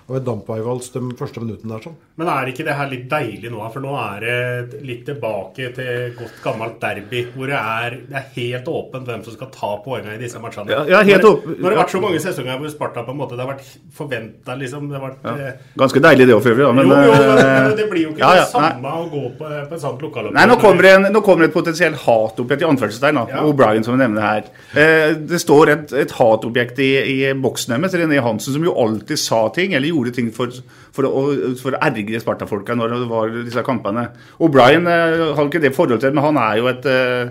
[0.08, 1.84] av dampveivals de første minuttene der.
[1.84, 1.98] sånn.
[2.20, 3.60] Men er ikke det her litt deilig nå?
[3.72, 8.26] For nå er det litt tilbake til godt gammelt derby, hvor det er, det er
[8.34, 10.68] helt åpent hvem som skal ta poengene i disse matchene.
[10.74, 13.18] Ja, ja, helt når, når det har vært så mange sesonger hvor Sparta på en
[13.22, 14.90] måte Det har vært forventa, liksom.
[14.92, 16.66] Vært eh, Ganske deilig det òg, for øvrig.
[16.66, 18.68] da, Men, jo, jo, men eh, det blir jo ikke ja, ja, det nei.
[18.74, 20.36] samme å gå på, på et sånt lokallag.
[20.36, 23.22] Nei, nå kommer, det en, nå kommer det et potensielt hatobjekt i anførselstegn.
[23.22, 23.46] da, Ja.
[23.48, 24.52] O'Brien som vi nevner her.
[24.76, 29.20] Eh, det står et, et hatobjekt i, i boksen deres, René Hansen, som jo alltid
[29.20, 30.52] sa ting, eller gjorde ting for,
[30.92, 31.24] for, å,
[31.62, 34.02] for å ergre Sparta-folka når det var disse kampene.
[34.42, 37.26] O'Brien eh, har ikke det forholdet til, men han er jo et eh,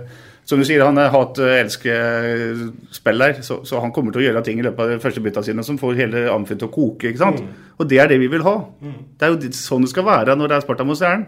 [0.51, 4.63] som du sier, Han er hat-elske-spiller, så, så han kommer til å gjøre ting i
[4.65, 7.07] løpet av de første bytta sine som får hele Amfin til å koke.
[7.12, 7.39] ikke sant?
[7.77, 8.55] Og det er det vi vil ha.
[8.81, 11.25] Det er jo sånn det skal være når det er Sparta mot Stjernen.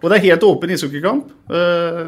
[0.00, 1.24] Og det er helt åpen ishockeykamp.
[1.52, 2.06] Uh,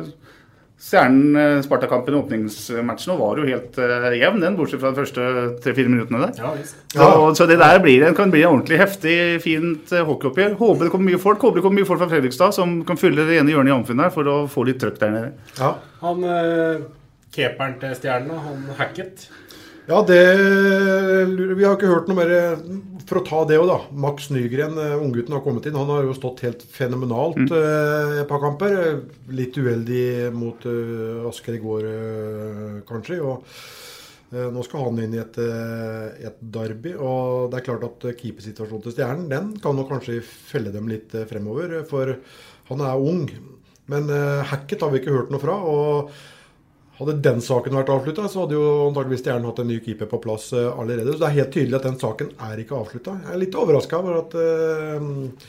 [0.77, 5.29] Stjernen-Sparta-kampen i åpningsmatchen var jo helt uh, jevn, den, bortsett fra de første
[5.65, 6.35] tre-fire minuttene der.
[6.43, 6.77] Ja, visst.
[6.93, 7.07] Så,
[7.39, 10.59] så det der blir, en- kan bli en ordentlig heftig, fint uh, hockeyoppgjør.
[10.61, 11.41] Håper det kommer mye folk.
[11.41, 14.09] Håper det kommer mye folk fra Fredrikstad som kan fylle det ene hjørnet i Amfunnet
[14.11, 15.33] her for å få litt trøkk der nede.
[15.57, 15.73] Ja.
[16.05, 16.85] Han uh,
[17.37, 19.27] keeperen til Stjernen, han hacket.
[19.87, 20.22] Ja, det
[21.55, 22.62] Vi har ikke hørt noe mer eh,
[23.07, 23.79] For å ta det òg, da.
[23.94, 25.79] Max Nygren, eh, unggutten, har kommet inn.
[25.79, 28.75] Han har jo stått helt fenomenalt eh, et par kamper.
[29.31, 33.20] Litt uheldig mot uh, Asker i går, uh, kanskje.
[33.22, 33.46] og
[34.35, 35.38] uh, nå skal han inn i et,
[36.33, 36.96] et derby.
[36.99, 41.14] og det er klart at Keepersituasjonen til Stjernen den kan nok kanskje felle dem litt
[41.31, 41.79] fremover.
[41.87, 42.16] For
[42.72, 43.29] han er ung.
[43.87, 44.11] Men
[44.51, 45.61] Hackett har vi ikke hørt noe fra.
[45.62, 46.11] og
[46.97, 50.21] hadde den saken vært avslutta, så hadde jo antakeligvis Stjernen hatt en ny keeper på
[50.25, 51.13] plass eh, allerede.
[51.13, 53.19] Så det er helt tydelig at den saken er ikke avslutta.
[53.27, 55.45] Jeg er litt overraska over at eh,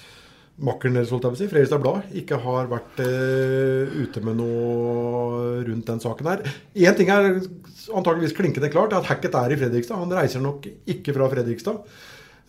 [0.68, 4.40] makkeren deres, holdt jeg på å si, Fredrikstad Blad, ikke har vært eh, ute med
[4.42, 6.46] noe rundt den saken her.
[6.76, 10.02] Én ting er antakeligvis klinkende klart, er at Hackett er i Fredrikstad.
[10.02, 11.84] Han reiser nok ikke fra Fredrikstad.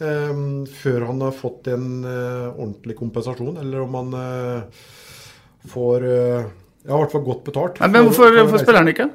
[0.00, 0.40] eh,
[0.82, 4.86] før han har fått en eh, ordentlig kompensasjon, eller om han eh,
[5.68, 6.08] får
[6.84, 7.80] eh, har i hvert fall godt betalt.
[7.80, 9.08] Men, men hvorfor, hvorfor spiller han ikke?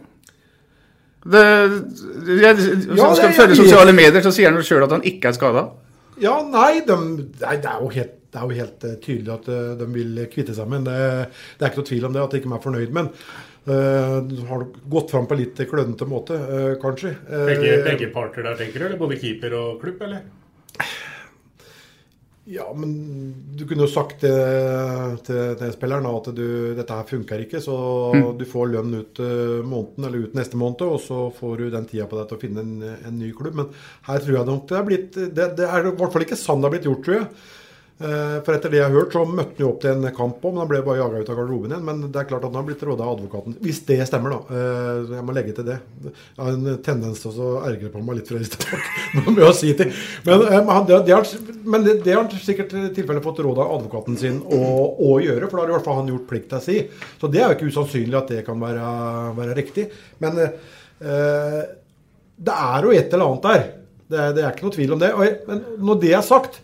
[1.24, 5.02] Det, jeg, Ja, skal det- følge jeg- sosiale medier, så sier han sjøl at han
[5.08, 5.70] ikke er skada.
[6.20, 6.98] Ja, nei, de,
[7.42, 10.28] nei det, er jo helt, det er jo helt eh, tydelig at eh, de vil
[10.34, 10.94] kvitte seg med den.
[10.94, 12.92] Det, det er ikke noe tvil om det, at de ikke er fornøyd.
[12.94, 13.10] Men
[13.64, 13.72] Eh,
[14.20, 17.14] Uh, har gått fram på litt klønete måte, eh, kanskje.
[17.32, 18.86] Eh, Begge, begge parter der, tenker du?
[18.90, 20.20] Eller både keeper og klubb, eller?
[22.46, 22.90] Ja, men
[23.56, 24.34] du kunne jo sagt det
[25.24, 26.44] til, til spilleren at du,
[26.76, 27.78] dette her funker ikke, så
[28.14, 28.38] Mm.
[28.38, 31.88] du får lønn ut eh, måneden eller ut neste måned, og så får du den
[31.88, 32.74] tida på deg til å finne en,
[33.08, 33.56] en ny klubb.
[33.62, 33.70] Men
[34.10, 36.60] her tror jeg nok det er blitt Det, det er i hvert fall ikke sånn
[36.60, 37.30] det har blitt gjort, tror jeg.
[38.02, 40.42] Eh, For etter det jeg har hørt, så møtte han jo opp til en kamp
[40.42, 41.84] òg, men han ble bare jaga ut av garderoben igjen.
[41.86, 43.54] Men det er klart at han har blitt råda av advokaten.
[43.64, 44.58] Hvis det stemmer, da.
[44.58, 45.78] Eh, Jeg må legge til det.
[46.04, 49.94] Jeg har en tendens til å ergre på meg litt fra i med si til.
[50.26, 51.30] Men, eh, men det, har,
[51.76, 54.64] men det, det har han sikkert i tilfelle fått råd av advokaten sin å,
[54.98, 56.82] å gjøre, for da har i hvert fall han gjort plikta si.
[57.22, 58.90] Så det er jo ikke usannsynlig at det kan være,
[59.38, 59.88] være riktig.
[60.24, 61.64] Men eh,
[62.44, 63.66] det er jo et eller annet der.
[64.14, 65.14] Det, det er ikke noe tvil om det.
[65.16, 66.60] Og men når det er sagt,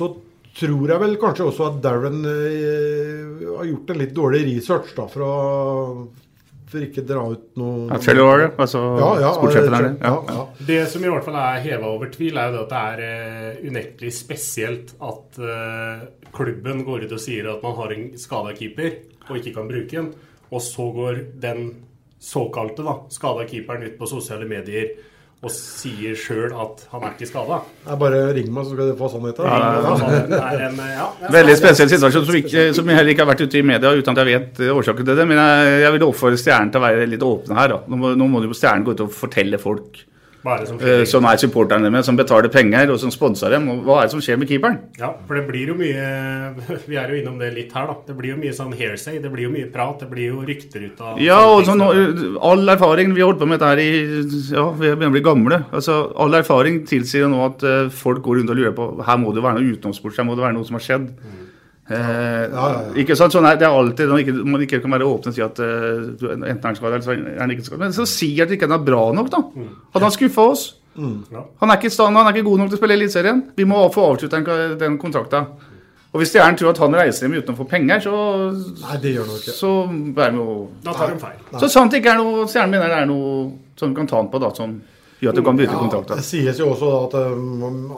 [0.00, 0.10] så
[0.56, 5.06] tror jeg vel kanskje også at Darren eh, har gjort en litt dårlig research, da,
[5.10, 5.34] for å
[6.70, 10.34] for ikke dra ut noe Ja, Trello altså det, ja, sportssjefen der, Ja, ja.
[10.36, 10.66] ja.
[10.68, 13.02] Det som i hvert fall er heva over tvil, er jo det at det er
[13.02, 16.04] uh, unektelig spesielt at uh,
[16.36, 19.96] klubben går ut og sier at man har en skada keeper og ikke kan bruke
[19.96, 20.12] den,
[20.50, 21.72] og så går den
[22.20, 24.92] såkalte da, skada keeperen ut på sosiale medier
[25.40, 27.62] og sier sjøl at han er ikke skada.
[28.00, 29.46] Bare ring meg, så skal du få sannheten.
[29.48, 31.06] Ja, ja.
[31.32, 34.20] Veldig spesiell situasjon som, ikke, som heller ikke har vært ute i media uten at
[34.20, 35.26] jeg vet eh, årsaken til det.
[35.30, 37.72] Men jeg, jeg vil oppfordre Stjernen til å være litt åpne her.
[37.72, 37.80] Da.
[37.88, 40.02] Nå, må, nå må jo Stjernen gå ut og fortelle folk
[40.40, 43.66] Bare som eh, som er supporterne med, som betaler penger og som sponser dem.
[43.68, 44.78] Og hva er det som skjer med keeperen?
[44.96, 46.04] Ja, for det blir jo mye
[46.90, 47.96] Vi er jo innom det litt her, da.
[48.06, 49.18] Det blir jo mye sånn hearsay.
[49.20, 50.00] Det blir jo mye prat.
[50.00, 51.84] Det blir jo rykter ut av Ja, og sånn,
[52.40, 53.90] all erfaring Vi har holdt på med dette her i
[54.56, 55.60] Ja, vi begynner å bli gamle.
[55.76, 59.20] Altså, All erfaring tilsier jo nå at eh, folk går rundt og lurer på Her
[59.20, 61.08] må det jo være noe utenomsports, her må det være noe som har skjedd.
[61.20, 61.46] Eh,
[63.02, 65.36] Ikke sant, sånn er, Det er alltid når ikke, man ikke kan være åpen og
[65.36, 67.82] si at eh, du, enten er skadet eller så er ikke skadet.
[67.82, 69.42] Men så si at ikke han er bra nok, da.
[69.94, 70.68] Hadde han skuffa oss?
[71.00, 71.42] Ja.
[71.62, 73.42] Han er ikke i stand, han er ikke god nok til å spille i Eliteserien.
[73.56, 75.44] Vi må få avslutta den, den kontrakta.
[76.10, 78.14] Og hvis Stjernen tror at han reiser hjem uten å få penger, så
[78.50, 79.52] Nei, det gjør han ikke.
[79.54, 81.36] Så er vi jo Da tar de feil.
[81.62, 83.44] Så sant det ikke er noe Stjernen mener det er noe
[83.78, 84.74] som kan ta han på, da, som
[85.20, 86.20] gjør at du kan bytte ja, kontrakter.
[86.20, 87.92] Det sies jo også at um,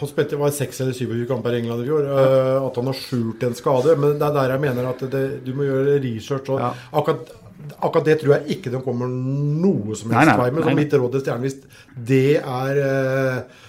[0.00, 2.08] han spilte var seks eller syv kamper i England i fjor.
[2.08, 3.98] uh, at han har skjult en skade.
[3.98, 6.50] Men det er der jeg mener at det, du må gjøre research.
[6.54, 6.62] Og
[7.02, 7.32] akkurat,
[7.78, 10.68] akkurat det tror jeg ikke de kommer noe som helst vei med.
[10.68, 11.58] nei, mitt råd til Stjernen, hvis
[12.12, 13.64] det er uh,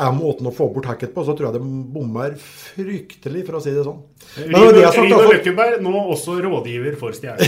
[0.00, 1.62] er måten å få bort hacket på, så tror jeg det
[1.94, 4.00] bommer fryktelig, for å si det sånn.
[4.38, 7.40] Men når det er sagt, Rino altså- Løkkeberg, nå også rådgiver for Stjernen.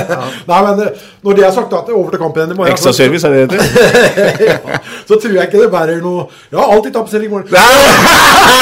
[0.50, 2.92] Nei, men uh, når det er sagt, at over til kampen igjen i morgen så-
[2.92, 4.46] Ekstraservice, er det det heter?
[4.52, 7.48] ja, så tror jeg ikke det bærer noe Ja, alltid tapser i morgen.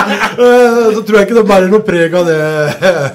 [0.00, 2.36] Eh, så tror jeg ikke det bærer noe preg av det.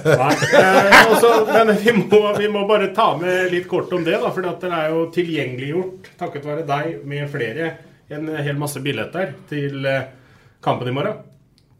[0.05, 4.19] Nei, eh, også, men vi må, vi må bare ta med litt kort om det,
[4.21, 7.71] da, for det er jo tilgjengeliggjort, takket være deg med flere,
[8.13, 10.05] en hel masse billetter til eh,
[10.63, 11.23] kampen i morgen.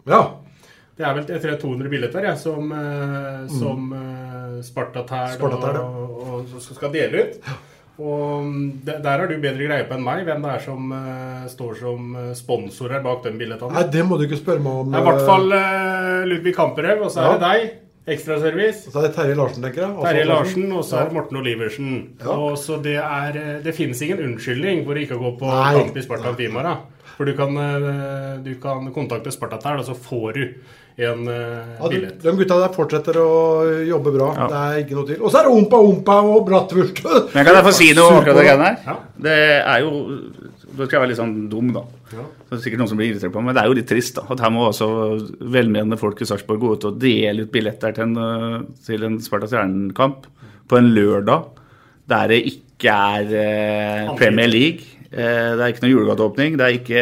[0.09, 0.23] Ja.
[0.95, 5.33] Det er vel jeg tror det er 200 billetter ja, som, eh, som eh, Spartatær
[5.35, 5.85] Spartatæl, ja.
[5.85, 7.49] og, og, og skal dele ut.
[7.95, 11.45] Og mm, Der har du bedre greie på enn meg, hvem det er som uh,
[11.47, 13.71] står som eh, sponsorer bak den billettene.
[13.71, 14.91] Nei, det må du ikke spørre meg om.
[14.91, 17.37] Det er i hvert fall uh, Ludvig Kamperhaug, og så er Ja.
[17.37, 17.81] det deg.
[18.05, 18.91] Ekstraservice.
[18.91, 19.95] Så er det Terje Larsen, tenker jeg.
[20.05, 21.93] Terje Larsen, og så er det Morten Oliversen.
[22.21, 22.35] Ja.
[22.37, 25.97] Og så det er eh, Det finnes ingen unnskyldning for ikke å gå på kamp
[25.97, 26.83] i Sparta morgen.
[27.15, 30.43] For du kan, eh, du kan kontakte Spartatæl, og så får du
[30.97, 32.21] en eh, Ja, de, billett.
[32.23, 33.31] de gutta der fortsetter å
[33.87, 34.29] jobbe bra.
[34.51, 35.21] Det er ikke noe til.
[35.23, 37.01] Og så er det Ompa Ompa og brattvult.
[37.33, 38.93] Men kan jeg få si noe om akkurat det greiene Ja.
[38.93, 39.01] her?
[39.25, 39.91] Det er jo
[40.75, 41.83] Da skal jeg være litt sånn dum, da.
[42.11, 42.25] Ja.
[42.49, 44.17] Det er sikkert noen som blir irritert på meg, men det er jo litt trist
[44.19, 44.87] da, at her må altså
[45.39, 48.57] velmenende folk i Sarpsborg gå ut og dele ut billetter til en, øh,
[48.87, 50.27] til en Sparta Stjernen-kamp
[50.69, 51.51] på en lørdag
[52.09, 54.94] der det ikke er eh, Premier League.
[55.11, 56.55] Eh, det er ikke noe julegateåpning.
[56.57, 57.01] Det er ikke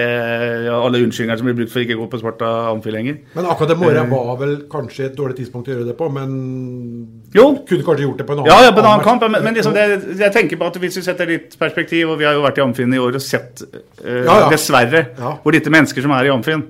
[0.76, 3.18] alle unnskyldninger som blir brukt for ikke å gå på Sparta Amfi lenger.
[3.36, 4.10] Men akkurat det morgen Eh.
[4.12, 7.64] var vel kanskje et dårlig tidspunkt å gjøre det på, men Jo.
[7.68, 9.54] kunne kanskje gjort det på en annen Ja, ja, på en annen kamp, men, men
[9.56, 12.44] liksom det, jeg tenker på at hvis vi setter litt perspektiv, og vi har jo
[12.44, 13.64] vært i Amfinn i år og sett,
[14.04, 15.08] eh, Ja, dessverre,
[15.44, 16.64] hvor lite mennesker som er i Amfinn.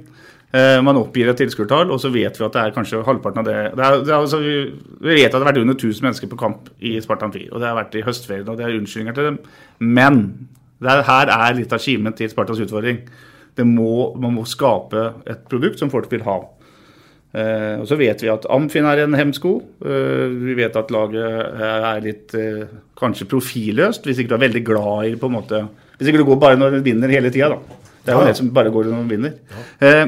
[0.54, 3.46] Eh, man oppgir et tilskuertall, og så vet vi at det er kanskje halvparten av
[3.46, 3.76] det.
[3.76, 6.38] det, er, det er, altså, vi, vet at det har vært under 1000 mennesker på
[6.38, 9.24] kamp i Sparta Amfi, og det har vært i høstferien, og det er unnskyldninger til
[9.32, 9.40] dem.
[9.82, 10.48] Men
[10.90, 13.00] er, her er litt av kimen til Spartas utfordring.
[13.54, 16.40] Det må, man må skape et produkt som folk vil ha.
[17.34, 19.56] Eh, og så vet vi at Amfin er en hemsko.
[19.86, 22.66] Eh, vi vet at laget er litt eh,
[23.00, 25.64] kanskje profilløst, hvis ikke du er veldig glad i på en måte
[25.98, 27.80] Hvis ikke du går bare når du vinner hele tida, da.
[28.04, 28.32] Det er jo Ja, ja.
[28.34, 29.34] det som bare går når du vinner.
[29.82, 30.06] Eh,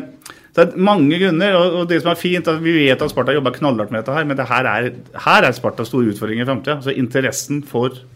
[0.55, 3.51] Det er mange grunner, og, det som er fint, at vi vet at Sparta jobber
[3.51, 4.86] knallhardt med dette her, men det her er,
[5.26, 6.78] her er Spartas store utfordring i framtida.
[6.78, 8.14] Altså interessen for eh,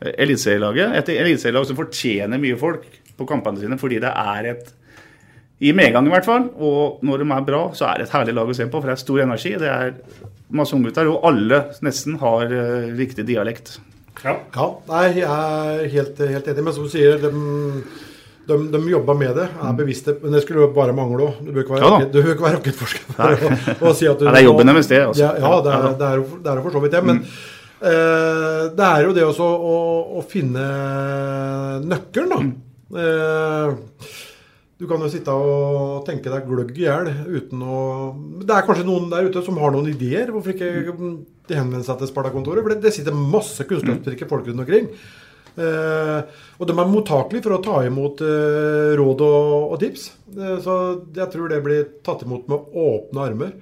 [0.00, 0.96] eliteserielaget.
[1.00, 2.86] Et eliteserielag som fortjener mye folk
[3.18, 4.74] på kampene sine fordi det er et
[5.58, 8.34] i medgang i hvert fall, og når de er bra, så er det et herlig
[8.36, 8.78] lag å se på.
[8.78, 9.96] For det er stor energi, det er
[10.54, 13.80] masse unggutter, og alle nesten har uh, riktig dialekt.
[14.22, 14.36] Ja.
[14.54, 14.68] ja.
[14.90, 16.64] Nei, jeg er helt, helt enig.
[16.68, 17.32] Men som du sier, de,
[18.48, 20.14] de, de jobber med det, er bevisste.
[20.22, 21.42] Men det skulle jo bare mangle òg.
[21.42, 23.04] Du bør ikke være, ja, du være rakettforsker
[23.98, 25.04] si at du ja, Det er jobben deres, det.
[25.10, 25.26] Altså.
[25.26, 27.04] Ja, ja, det er, det er, det er for så vidt det.
[27.10, 27.38] Men mm.
[27.82, 29.76] Eh, det er jo det også å,
[30.18, 30.64] å finne
[31.84, 32.40] nøkkelen, da.
[32.44, 33.84] Mm.
[34.78, 37.78] Du kan jo sitte og tenke deg gløgg i hjel uten å
[38.46, 40.30] Det er kanskje noen der ute som har noen ideer.
[40.30, 42.62] Hvorfor ikke de henvende seg til Sparta-kontoret?
[42.62, 44.86] For det, det, sitter masse kunnskapsrike folk rundt omkring.
[45.58, 46.20] Eh,
[46.60, 50.06] og de er mottakelige for å ta imot eh, råd og, og tips.
[50.36, 50.76] Eh, så
[51.16, 53.56] jeg tror det blir tatt imot med åpne armer.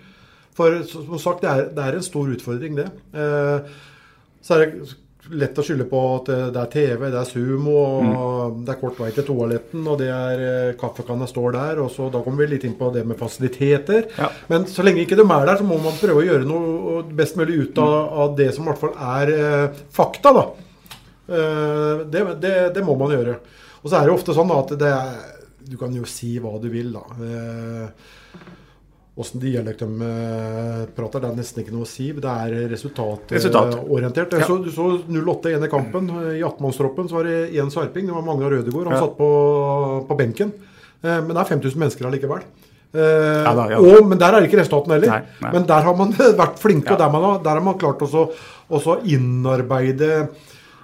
[0.56, 2.90] For som sagt, det er, det er en stor utfordring, det.
[3.16, 3.80] Eh,
[4.46, 4.94] så er det
[5.34, 8.60] lett å skylde på at det er TV, det er Zoom, og mm.
[8.66, 11.80] det er kort vei til toaletten, og det er eh, kaffekanna står der.
[11.82, 14.06] og så Da kommer vi litt inn på det med fasiliteter.
[14.20, 14.30] Ja.
[14.52, 17.38] Men så lenge ikke de er der, så må man prøve å gjøre noe best
[17.40, 18.18] mulig ut av, mm.
[18.22, 20.34] av det som i hvert fall er eh, fakta.
[20.36, 20.46] da.
[21.26, 23.40] Eh, det, det, det, må man gjøre.
[23.82, 25.16] Og så er det ofte sånn at det er,
[25.66, 27.02] du kan jo si hva du vil, da.
[27.26, 28.14] Eh,
[29.16, 32.10] Åssen dialekt de eh, prater, det er nesten ikke noe å si.
[32.12, 33.38] Det er resultatorientert.
[33.38, 33.78] Resultat.
[34.44, 34.58] Ja.
[34.60, 36.10] du så 08-1 i kampen.
[36.34, 38.10] I 18-mannstroppen var det én sarping.
[38.10, 38.90] Det var Magnar Rødegård.
[38.90, 39.00] Han ja.
[39.06, 39.30] satt på,
[40.10, 40.52] på, benken.
[41.00, 42.44] Eh, men det er 5000 mennesker allikevel.
[42.92, 45.14] Eh, ja, da, og, men der er ikke resultatene heller.
[45.14, 45.56] Nei, nei.
[45.56, 46.12] Men der har man
[46.44, 50.14] vært flinke, og der, man har, der har man klart å innarbeide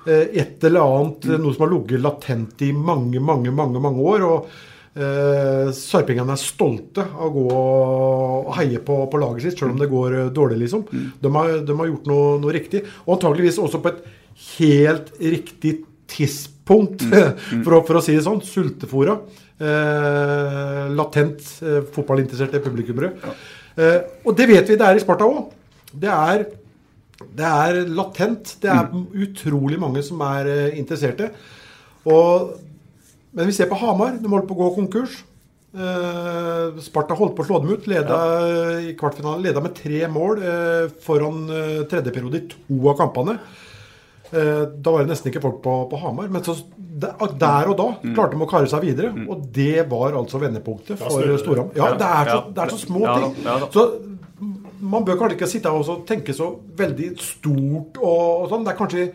[0.09, 1.37] et eller annet, mm.
[1.45, 4.25] noe som har ligget latent i mange, mange, mange, mange år.
[4.25, 9.73] og Eh, Sarpingene er stolte av å gå og heie på, på laget sitt, selv
[9.73, 10.59] om det går eh, dårlig.
[10.65, 10.85] liksom.
[10.91, 11.07] Mm.
[11.23, 14.03] De, har, de har, gjort noe, noe, riktig, og antageligvis også på et
[14.59, 15.79] helt riktig
[16.13, 17.17] tidspunkt, mm.
[17.17, 17.63] Mm.
[17.65, 18.43] For, å, for, å, si det sånn.
[18.45, 19.17] Sultefora.
[19.63, 23.15] Eh, latent eh, fotballinteresserte publikummere.
[23.23, 23.37] Ja.
[23.73, 25.47] Eh, og det vet vi det er i Sparta òg.
[25.93, 26.11] Det
[27.33, 28.57] det er latent.
[28.61, 29.07] Det er mm.
[29.25, 31.31] utrolig mange som er uh, interesserte.
[32.11, 32.53] Og
[33.33, 34.17] men vi ser på Hamar.
[34.21, 35.21] De holdt på å gå konkurs.
[35.73, 37.89] Eh, Sparta holdt på å slå dem ut.
[37.89, 38.79] Leda ja.
[38.91, 43.39] i kvartfinalen leda med tre mål eh, foran eh, tredje periode i to av kampene.
[44.33, 46.29] Eh, da var det nesten ikke folk på, på Hamar.
[46.33, 46.59] Men så,
[47.01, 48.13] der og da mm.
[48.13, 49.13] klarte de å kare seg videre.
[49.17, 49.27] Mm.
[49.33, 51.77] Og det var altså vendepunktet for Storhamar.
[51.77, 53.71] Ja, det er, så, det er så små ting.
[53.73, 53.89] Så
[54.83, 58.65] man bør kanskje ikke sitte og tenke så veldig stort og, og sånn.
[58.67, 59.07] Det er kanskje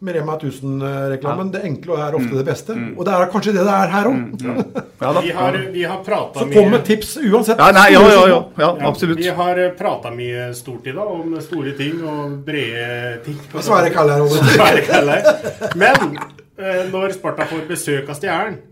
[0.00, 1.50] med Rema 1000-reklamen.
[1.54, 2.38] Det enkle er ofte mm.
[2.38, 2.74] det beste.
[2.76, 2.90] Mm.
[2.98, 4.18] Og det er kanskje det det er her òg.
[4.42, 4.82] Mm.
[5.04, 7.58] Ja, vi har, vi har prata mye Så kom med tips uansett.
[7.60, 9.18] Ja, nei, ja, ja, ja, absolutt.
[9.20, 13.36] Vi har prata mye stort i dag om store ting og brede ting.
[13.52, 14.24] Svære kaller
[14.54, 15.28] Svære kaller.
[15.76, 16.16] Men
[16.56, 18.62] eh, når Sparta får besøk av Stjernen,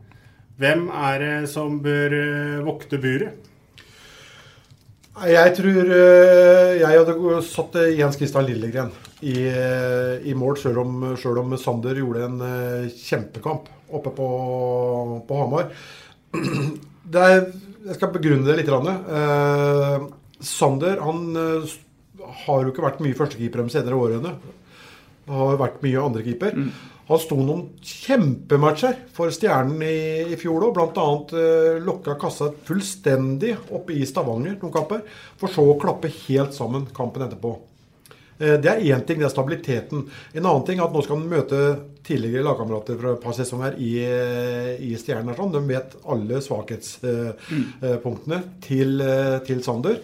[0.62, 3.51] hvem er det som bør eh, vokte buret?
[5.12, 8.88] Jeg tror eh, jeg hadde satt Jens Kristian Lillegren
[9.20, 12.38] i, eh, i mål, sjøl om, om, Sander gjorde en
[12.96, 14.28] kjempekamp oppe på,
[15.28, 15.68] på Hamar.
[17.12, 17.42] Er,
[17.84, 18.70] jeg skal begrunne det litt.
[18.72, 20.06] Eh,
[20.48, 21.36] Sander han
[22.46, 24.32] har jo ikke vært mye førstekeeper de senere årene.
[25.28, 26.56] Har vært mye andrekeeper.
[26.56, 26.70] Mm.
[27.08, 30.78] Han sto noen kjempematcher for Stjernen i, i fjor òg.
[30.78, 31.08] Bl.a.
[31.32, 35.04] Uh, lokka kassa fullstendig oppe i Stavanger noen kamper.
[35.40, 37.56] For så å klappe helt sammen kampen etterpå.
[38.42, 40.06] Eh, det er én ting, det er stabiliteten.
[40.34, 41.58] En annen ting er at nå skal han møte
[42.06, 45.36] tidligere lagkamerater fra et par sesonger i, eh, i Stjernen.
[45.36, 45.52] Sånn.
[45.54, 48.48] De vet alle svakhetspunktene mm.
[48.64, 49.96] til, eh, til, Sander.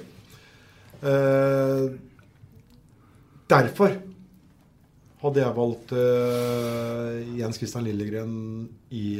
[3.48, 3.90] Derfor
[5.22, 5.92] hadde jeg valgt
[7.38, 8.34] Jens Christian Lillegren
[8.94, 9.18] i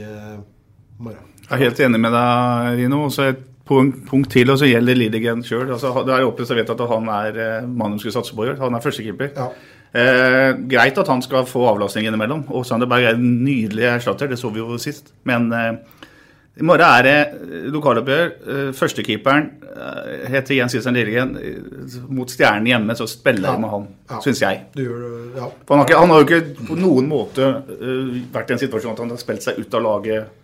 [0.99, 1.33] morgen.
[1.43, 3.01] Jeg er helt enig med deg, Rino.
[3.09, 5.67] Også et punkt, punkt til, og så gjelder Lillegren sjøl.
[5.75, 8.47] Altså, det er opplevd og vedtatt at han er uh, mannen du skulle satse på
[8.47, 8.61] i år.
[8.63, 9.35] Han er førstekeeper.
[9.37, 9.51] Ja.
[9.89, 12.45] Eh, greit at han skal få avlastning innimellom.
[12.53, 15.15] Og Sander Berg er en nydelig erstatter, det så vi jo sist.
[15.29, 15.71] Men eh,
[16.59, 18.31] i morgen er det eh, lokaloppgjør.
[18.53, 21.37] Eh, førstekeeperen eh, heter Jens Christian Lillegren.
[22.11, 24.19] Mot Stjernen hjemme så spiller jeg med han, ja.
[24.25, 24.65] syns jeg.
[24.79, 25.05] Gjør,
[25.37, 25.47] ja.
[25.47, 27.53] han, har ikke, han, har jo ikke på noen måte
[28.35, 30.35] vært i en situasjon at han har spilt seg ut av laget.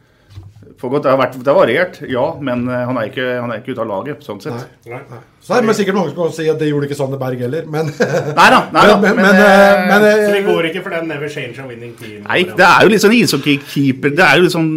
[0.91, 3.73] Det har, vært, det har variert, ja, men eh, han er ikke, han er ikke
[3.75, 4.67] ute av laget, sånn sett.
[4.85, 4.99] Nei.
[5.11, 5.21] nei.
[5.45, 7.67] Så er det sikkert mange som kan si at det gjorde ikke Sander Berg heller,
[7.69, 7.91] men
[8.39, 8.61] Nei da.
[8.73, 11.29] Nei, da Men, men, men, eh, men, Så vi eh, går ikke for den 'never
[11.29, 12.23] change a winning team'?
[12.25, 14.71] Nei, det er jo litt sånn ishockeykeeper Det er jo litt sånn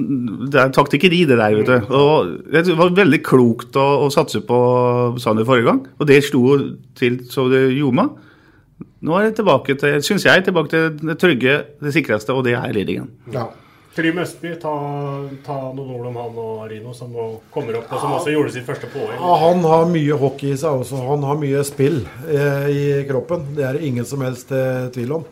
[0.51, 1.93] Det er taktikkeri, det der, vet du.
[1.95, 4.60] Og det var veldig klokt å, å satse på
[5.24, 6.58] Sander forrige gang, og det slo
[6.97, 8.10] til så det gjorde.
[9.08, 12.58] Nå er det tilbake til, syns jeg, tilbake til det trygge, det sikreste, og det
[12.60, 13.10] er Lidingen.
[13.34, 13.47] ja.
[13.98, 14.72] Trym Østby, ta,
[15.41, 17.24] ta noen ord om han og Rino, som nå
[17.54, 19.16] kommer opp, og som også gjorde sitt første poeng.
[19.18, 21.00] Ja, han har mye hockey i seg også.
[21.08, 23.48] Han har mye spill eh, i kroppen.
[23.58, 25.26] Det er det ingen som helst eh, tvil om.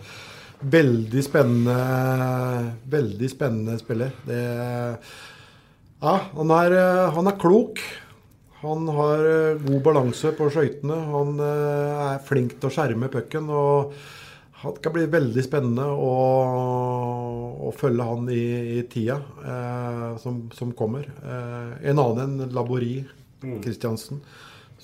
[0.66, 1.78] Veldig spennende
[2.90, 4.18] Veldig spennende spiller.
[4.26, 4.42] Det,
[6.02, 7.86] ja, han er, eh, han er klok.
[8.66, 10.98] Han har eh, god balanse på skøytene.
[11.14, 13.50] Han eh, er flink til å skjerme pucken.
[13.54, 13.94] og
[14.74, 16.16] det kan bli veldig spennende å,
[17.68, 18.42] å følge han i,
[18.80, 21.08] i tida eh, som, som kommer.
[21.22, 22.98] Eh, en annen enn Labori
[23.64, 24.22] Kristiansen.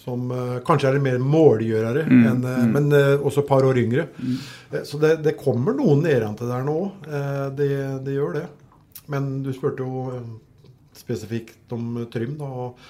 [0.02, 3.78] Som eh, kanskje er en mer målgjørere, enn, eh, men eh, også et par år
[3.84, 4.08] yngre.
[4.72, 6.78] Eh, så det, det kommer noen nedrente der nå.
[7.06, 7.70] Eh, det,
[8.08, 8.48] det gjør det.
[9.12, 10.22] Men du spurte jo
[10.98, 12.36] spesifikt om Trym.
[12.40, 12.82] da, og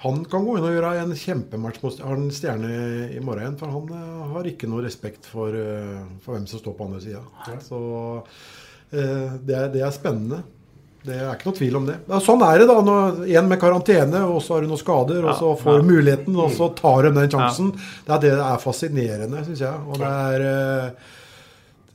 [0.00, 2.68] han kan gå inn og gjøre en kjempematch mot har en stjerne
[3.12, 3.58] i morgen igjen.
[3.60, 7.02] For han eh, har ikke noe respekt for, eh, for hvem som står på andre
[7.04, 7.20] sida.
[7.66, 7.80] Så
[8.96, 10.40] eh, det, er, det er spennende.
[11.04, 11.98] Det er ikke noe tvil om det.
[12.08, 12.78] Ja, sånn er det da.
[12.84, 16.36] Når en med karantene, og så har du noen skader, og så får du muligheten,
[16.36, 17.72] og så tar de den sjansen.
[18.06, 19.88] Det er det det er fascinerende, syns jeg.
[19.88, 21.18] Og det er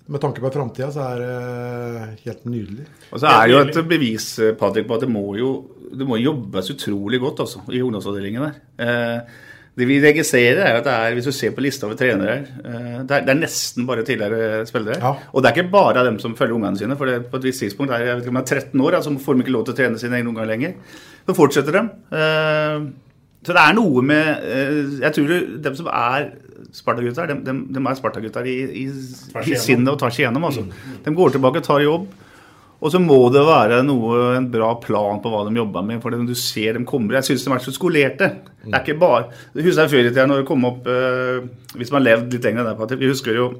[0.05, 2.83] Med tanke på framtida så er det helt nydelig.
[3.09, 4.27] Og så er det jo et bevis
[4.59, 5.55] Patrick, på at det må jo
[5.99, 8.57] det må jobbes utrolig godt altså, i ungdomsavdelingen der.
[8.85, 9.43] Eh,
[9.75, 13.01] det vi registrerer, er at det er, hvis du ser på lista over trenere eh,
[13.03, 15.01] det, er, det er nesten bare tidligere spillere.
[15.01, 15.11] Ja.
[15.33, 16.95] Og det er ikke bare dem som følger ungene sine.
[16.99, 18.99] For det, på et visst tidspunkt er jeg vet ikke om det er 13 år,
[19.01, 20.77] altså, får de ikke lov til å trene sine egne unger lenger.
[21.27, 21.83] Så fortsetter de.
[22.21, 22.87] Eh,
[23.45, 24.45] så det er noe med
[25.03, 26.31] Jeg tror dem som er
[26.73, 30.47] Sparta-gutter, de, de, de er Sparta-gutter i, i, i sinnet og tar seg gjennom.
[30.47, 30.63] Altså.
[31.05, 32.07] De går tilbake og tar jobb.
[32.83, 36.01] Og så må det være noe, en bra plan på hva de jobber med.
[36.03, 38.31] For det, du ser dem kommer Jeg syns de er så skolerte.
[38.65, 41.45] Det er ikke bare Jeg husker før i tida når det kom opp eh,
[41.77, 43.51] Hvis man levd litt lenger det, Vi husker jo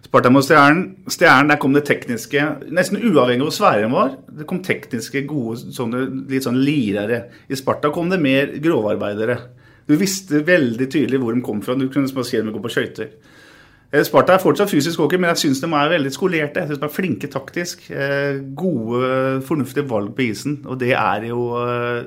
[0.00, 1.04] Sparta mot Stjernen.
[1.12, 4.14] Stjernen, der kom det tekniske Nesten uavhengig av hvor svære de var.
[4.40, 7.20] Det kom tekniske, gode, sånne, litt sånn lirere.
[7.46, 9.36] I Sparta kom det mer grovarbeidere.
[9.86, 11.76] Du visste veldig tydelig hvor de kom fra.
[11.78, 13.12] Du kunne se dem gå på skøyter.
[13.92, 16.62] Eh, Sparta er fortsatt fysisk hockey, men jeg syns de er veldig skolerte.
[16.62, 17.88] Jeg synes de er Flinke taktisk.
[17.90, 20.60] eh, Gode, fornuftige valg på isen.
[20.66, 22.04] Og det er jo eh,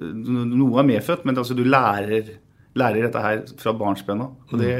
[0.00, 2.30] Noe er medfødt, men altså du lærer,
[2.78, 4.30] lærer dette her fra barnsben av.
[4.52, 4.76] Og det,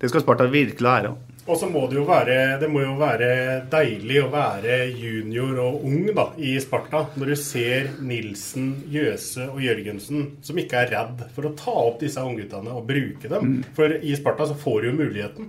[0.00, 1.18] det skal Sparta virkelig lære av.
[1.48, 3.28] Og så må det jo være Det må jo være
[3.72, 7.06] deilig å være junior og ung da, i Sparta.
[7.16, 12.02] Når du ser Nilsen, Jøse og Jørgensen som ikke er redd for å ta opp
[12.02, 13.62] disse ungguttene og bruke dem.
[13.76, 15.48] For i Sparta så får du jo muligheten.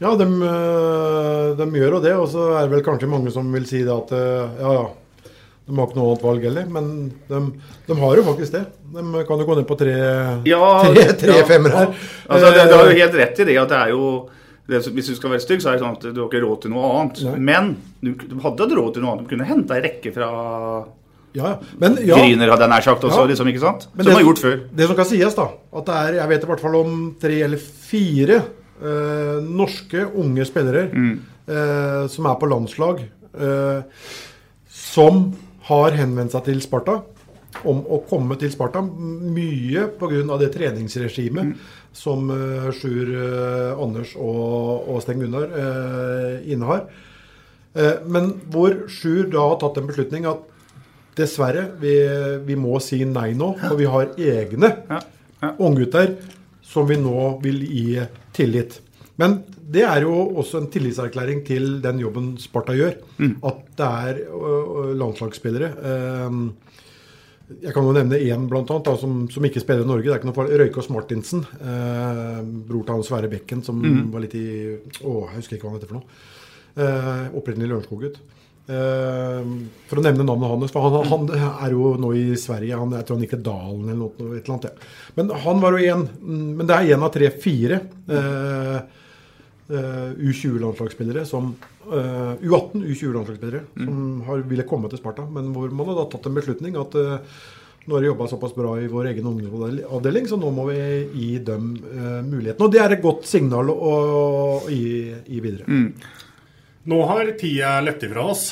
[0.00, 2.14] Ja, de, øh, de gjør jo det.
[2.16, 5.30] Og så er det vel kanskje mange som vil si det at øh, ja, ja,
[5.70, 6.68] de har ikke noe annet valg heller.
[6.76, 6.90] Men
[7.28, 7.40] de,
[7.88, 8.62] de har jo faktisk det.
[8.90, 9.96] De kan jo gå ned på tre,
[10.48, 11.48] Ja, tre, tre ja.
[11.48, 11.96] femmer her.
[12.28, 14.04] Altså, det, du har jo helt rett i det at det er jo
[14.70, 16.62] det, Hvis du skal være stygg, så er det sånn at du har ikke råd
[16.62, 17.20] til noe annet.
[17.26, 17.38] Nei.
[17.50, 19.26] Men du, du hadde hatt råd til noe annet.
[19.26, 20.30] Du kunne henta ei rekke fra
[21.36, 21.52] Ja.
[21.78, 23.26] Men, ja, Gryner, hadde jeg nær sagt, også, Ja.
[23.30, 23.84] liksom, ikke sant?
[23.94, 24.56] Men Som det- har gjort før.
[24.74, 25.44] Det som kan sies, da,
[25.78, 28.40] at det er, jeg vet i hvert fall om tre eller fire
[28.82, 33.02] eh, norske unge spillere eh, som er på landslag,
[33.38, 33.82] eh,
[34.68, 35.32] som
[35.68, 37.02] har henvendt seg til Sparta
[37.68, 38.80] om å komme til Sparta.
[38.82, 40.38] Mye pga.
[40.40, 41.56] det treningsregimet
[41.96, 46.84] som uh, Sjur eh, Anders og, og Sten Gunnar eh, innehar.
[47.74, 50.46] Eh, men hvor Sjur da har tatt en beslutning at
[51.18, 51.96] dessverre, vi,
[52.46, 53.52] vi må si nei nå.
[53.66, 55.00] For vi har egne Ja,
[55.42, 55.50] ja.
[55.58, 56.14] unggutter
[56.64, 57.98] som vi nå vil gi
[58.36, 58.78] tillit.
[59.20, 62.96] Men det er jo også en tillitserklæring til den jobben Sparta gjør.
[63.46, 64.22] At det er
[64.98, 65.68] landslagsspillere.
[65.90, 66.40] Ehm,
[67.58, 70.06] jeg kan jo nevne én blant annet, da, som, som ikke spiller i Norge.
[70.06, 70.58] Det er ikke noe farlig.
[70.60, 71.42] Røykås Martinsen.
[71.58, 73.80] Eh, bror til han Sverre Bekken, som
[74.12, 74.44] var litt i
[74.76, 76.20] Å, jeg husker ikke hva han heter for noe.
[76.80, 78.20] Eh, opprinnelig Lørenskog-gutt.
[78.70, 79.50] Eh,
[79.90, 82.78] for å nevne navnet hans, for han, han er jo nå i Sverige.
[82.78, 84.30] Han, jeg tror han gikk til Dalen eller noe.
[84.30, 85.10] Eller annet, ja.
[85.18, 86.06] Men han var jo en
[86.60, 88.78] Men det er én av tre-fire eh,
[89.70, 91.52] U20-landslagsspillere som
[91.86, 96.28] eh, U18 U20-landslagsspillere som har, ville komme til Sparta, men hvor man har da tatt
[96.30, 97.42] en beslutning at eh,
[97.86, 100.80] nå har de jobba såpass bra i vår egen ungdomsavdeling, så nå må vi
[101.16, 102.64] gi dem eh, muligheten.
[102.66, 104.34] Og det er et godt signal å, å
[104.68, 105.80] gi, gi videre.
[106.90, 108.50] Nå har tida løpt ifra oss.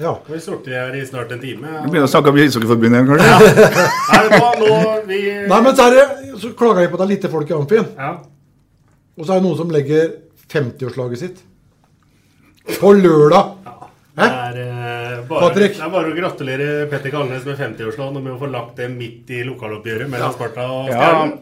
[0.00, 0.16] Ja.
[0.26, 1.70] Vi sittet her i snart en time.
[1.84, 3.76] Vi begynner å snakke om Ishockeyforbundet igjen, kanskje?
[4.10, 5.20] Nei, vet nå vi...
[5.52, 7.54] Nei, men så, er det, så klager jeg på at det er lite folk i
[7.54, 7.86] Amfien.
[7.94, 8.14] Ja.
[9.14, 10.08] Og så er det noen som legger
[10.52, 11.44] 50-årslaget sitt
[12.80, 13.54] på lørdag.
[14.14, 18.36] Det er, eh, bare, det er bare å gratulere Petter Kalnes med 50-årsdagen og med
[18.36, 21.00] å få lagt det midt i lokaloppgjøret mellom Sparta og Ja.
[21.00, 21.34] Stjernen.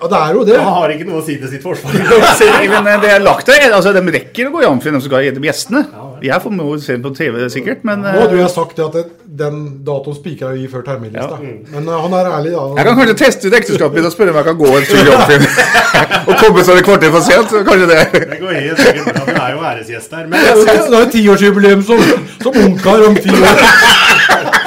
[0.00, 0.56] Ja, det er jo det.
[0.58, 1.92] Han har ikke noe å si til sitt forsvar.
[2.72, 3.68] Men eh, det er lagt der.
[3.70, 5.84] Altså, de rekker å gå i Amfin, de som skal gjennom gjestene.
[6.24, 9.04] Jeg får se på TV sikkert, men Nå eh, hadde jeg sagt det at det,
[9.38, 11.38] den datoen spikra vi før terminlista.
[11.72, 12.64] Men uh, han er ærlig, da.
[12.78, 15.00] jeg kan kanskje teste ut ekteskapet mitt og spørre om jeg kan gå en tur
[15.00, 15.46] i Amfin.
[16.28, 17.50] og komme seg et kvarter for sent.
[17.50, 19.24] så Kanskje det Det går helt sikkert bra.
[19.26, 20.28] Du er jo æresgjest her.
[20.28, 22.04] Men det er jo tiårsjubileum som,
[22.42, 24.60] som ungkar om ti år.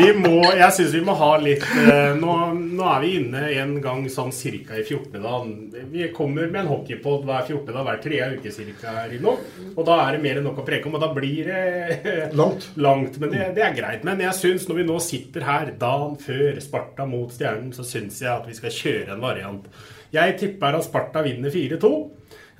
[0.00, 2.34] vi må, jeg synes vi må ha litt eh, nå,
[2.78, 5.20] nå er vi inne en gang sånn cirka i 14.
[5.22, 5.40] da.
[5.92, 7.70] Vi kommer med en hockeypod hver 14.
[7.76, 9.14] da, hver tredje uke cirka her.
[9.26, 12.70] Og da er det mer enn nok å preke om, og da blir det Langt.
[12.80, 13.20] langt.
[13.22, 14.06] Men det, det er greit.
[14.08, 18.22] Men jeg syns når vi nå sitter her dagen før Sparta mot Stjernen, så syns
[18.24, 19.68] jeg at vi skal kjøre en variant.
[20.14, 21.92] Jeg tipper at Sparta vinner 4-2.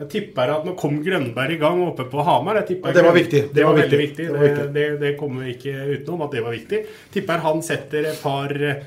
[0.01, 2.62] Jeg tipper at Nå kom Grønberg i gang oppe på Hamar.
[2.62, 3.42] Jeg tipper Ja, det var viktig.
[3.53, 4.24] Det, var, veldig viktig.
[4.24, 4.24] viktig.
[4.24, 4.72] Det Det, var viktig.
[4.74, 6.80] det, det kommer vi ikke utenom at det var viktig.
[7.12, 8.80] Tipper han setter et par eh,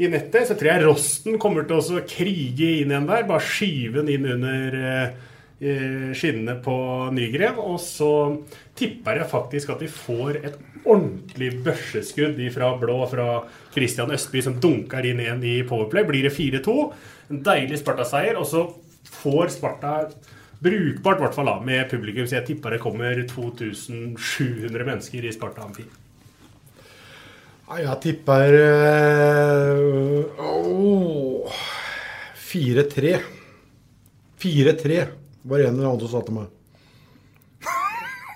[0.00, 0.48] i nettet.
[0.48, 3.26] Så tror jeg Rosten kommer til å krige inn igjen der.
[3.28, 5.18] Bare skyve den inn under eh,
[5.60, 6.76] eh, skinnene på
[7.12, 7.60] Nygren.
[7.60, 8.12] Og så
[8.80, 13.28] tipper jeg faktisk at vi får et ordentlig børseskudd fra blå fra
[13.76, 16.08] Christian Østby, som dunker inn igjen i Powerplay.
[16.08, 16.78] Blir det 4-2.
[17.32, 18.40] En deilig Sparta-seier.
[18.40, 18.64] Og så
[19.20, 19.92] får Sparta
[20.64, 22.26] brukbart, i hvert fall da, med publikum.
[22.26, 25.84] Så jeg tipper det kommer 2700 mennesker i Sparta Amfi.
[27.74, 31.52] Jeg tipper øh, åh,
[32.36, 33.18] 4-3.
[34.44, 35.06] 4-3
[35.44, 36.46] var det en eller annen som sa til meg.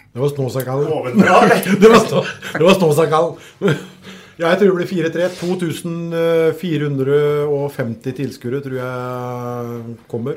[0.09, 0.89] Det var Snåsakallen.
[1.83, 2.19] Det var, stå,
[2.57, 3.35] det var Snåsakallen.
[4.39, 5.29] Jeg tror det blir 4-3.
[5.41, 8.95] 2450 tilskuere tror jeg
[10.11, 10.35] kommer.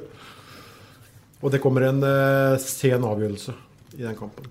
[1.42, 3.54] Og det kommer en uh, sen avgjørelse
[3.98, 4.50] i den kampen.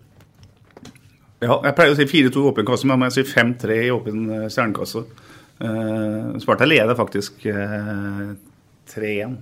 [1.40, 3.92] Ja, jeg pleier å si 4-2 i åpen kasse, men jeg må si 5-3 i
[3.94, 5.00] åpen eh, stjernekasse.
[5.60, 8.34] Uh, Sparta leder faktisk uh,
[8.92, 9.38] 3-1.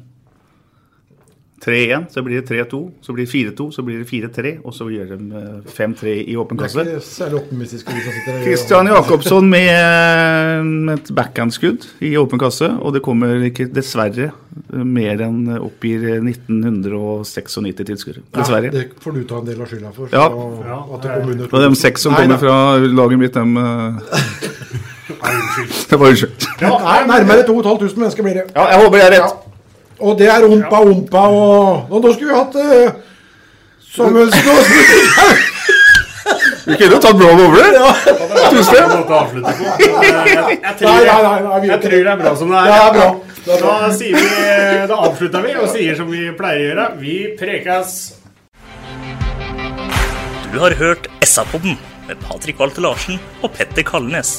[1.64, 4.86] 3-1, så blir det 3-2, så blir det 4-2, så blir det 4-3, og så
[4.92, 6.84] gjør de eh, 5-3 i åpen kasse.
[8.44, 14.30] Kristian Jakobsson med et et backhandskudd i åpen kasse, og det kommer ikke dessverre
[14.68, 18.24] mer enn oppgir 1996 tilskuere.
[18.36, 18.70] Dessverre.
[18.70, 20.12] Ja, det får du ta en del av skylda for.
[20.12, 20.28] Ja.
[20.28, 23.56] At det kom under Og de seks som kommer fra laget mitt, dem
[25.18, 26.48] unnskyld Det var unnskyld.
[26.60, 26.72] Ja,
[27.08, 28.48] nærmere 2500 mennesker blir det.
[28.54, 29.47] Ja, jeg håper jeg er rett.
[29.98, 32.90] Og det er ompa, ompa og Nå, nå skulle vi hatt uh,
[33.88, 34.44] Samuelsen
[36.68, 37.70] Vi kunne jo tatt blå over det.
[38.52, 38.74] Tusen.
[39.88, 42.66] Jeg, tror, vi gjør jeg tror det er bra som det er.
[42.68, 43.06] Det er bra.
[43.46, 43.72] Det er bra.
[43.80, 44.26] Da, sier vi,
[44.90, 46.86] da avslutter vi og sier som vi pleier å gjøre.
[47.00, 47.94] Vi prekes.
[50.52, 51.78] Du har hørt SA-podden
[52.10, 54.38] med Patrik Walter Larsen og Petter Kalnes.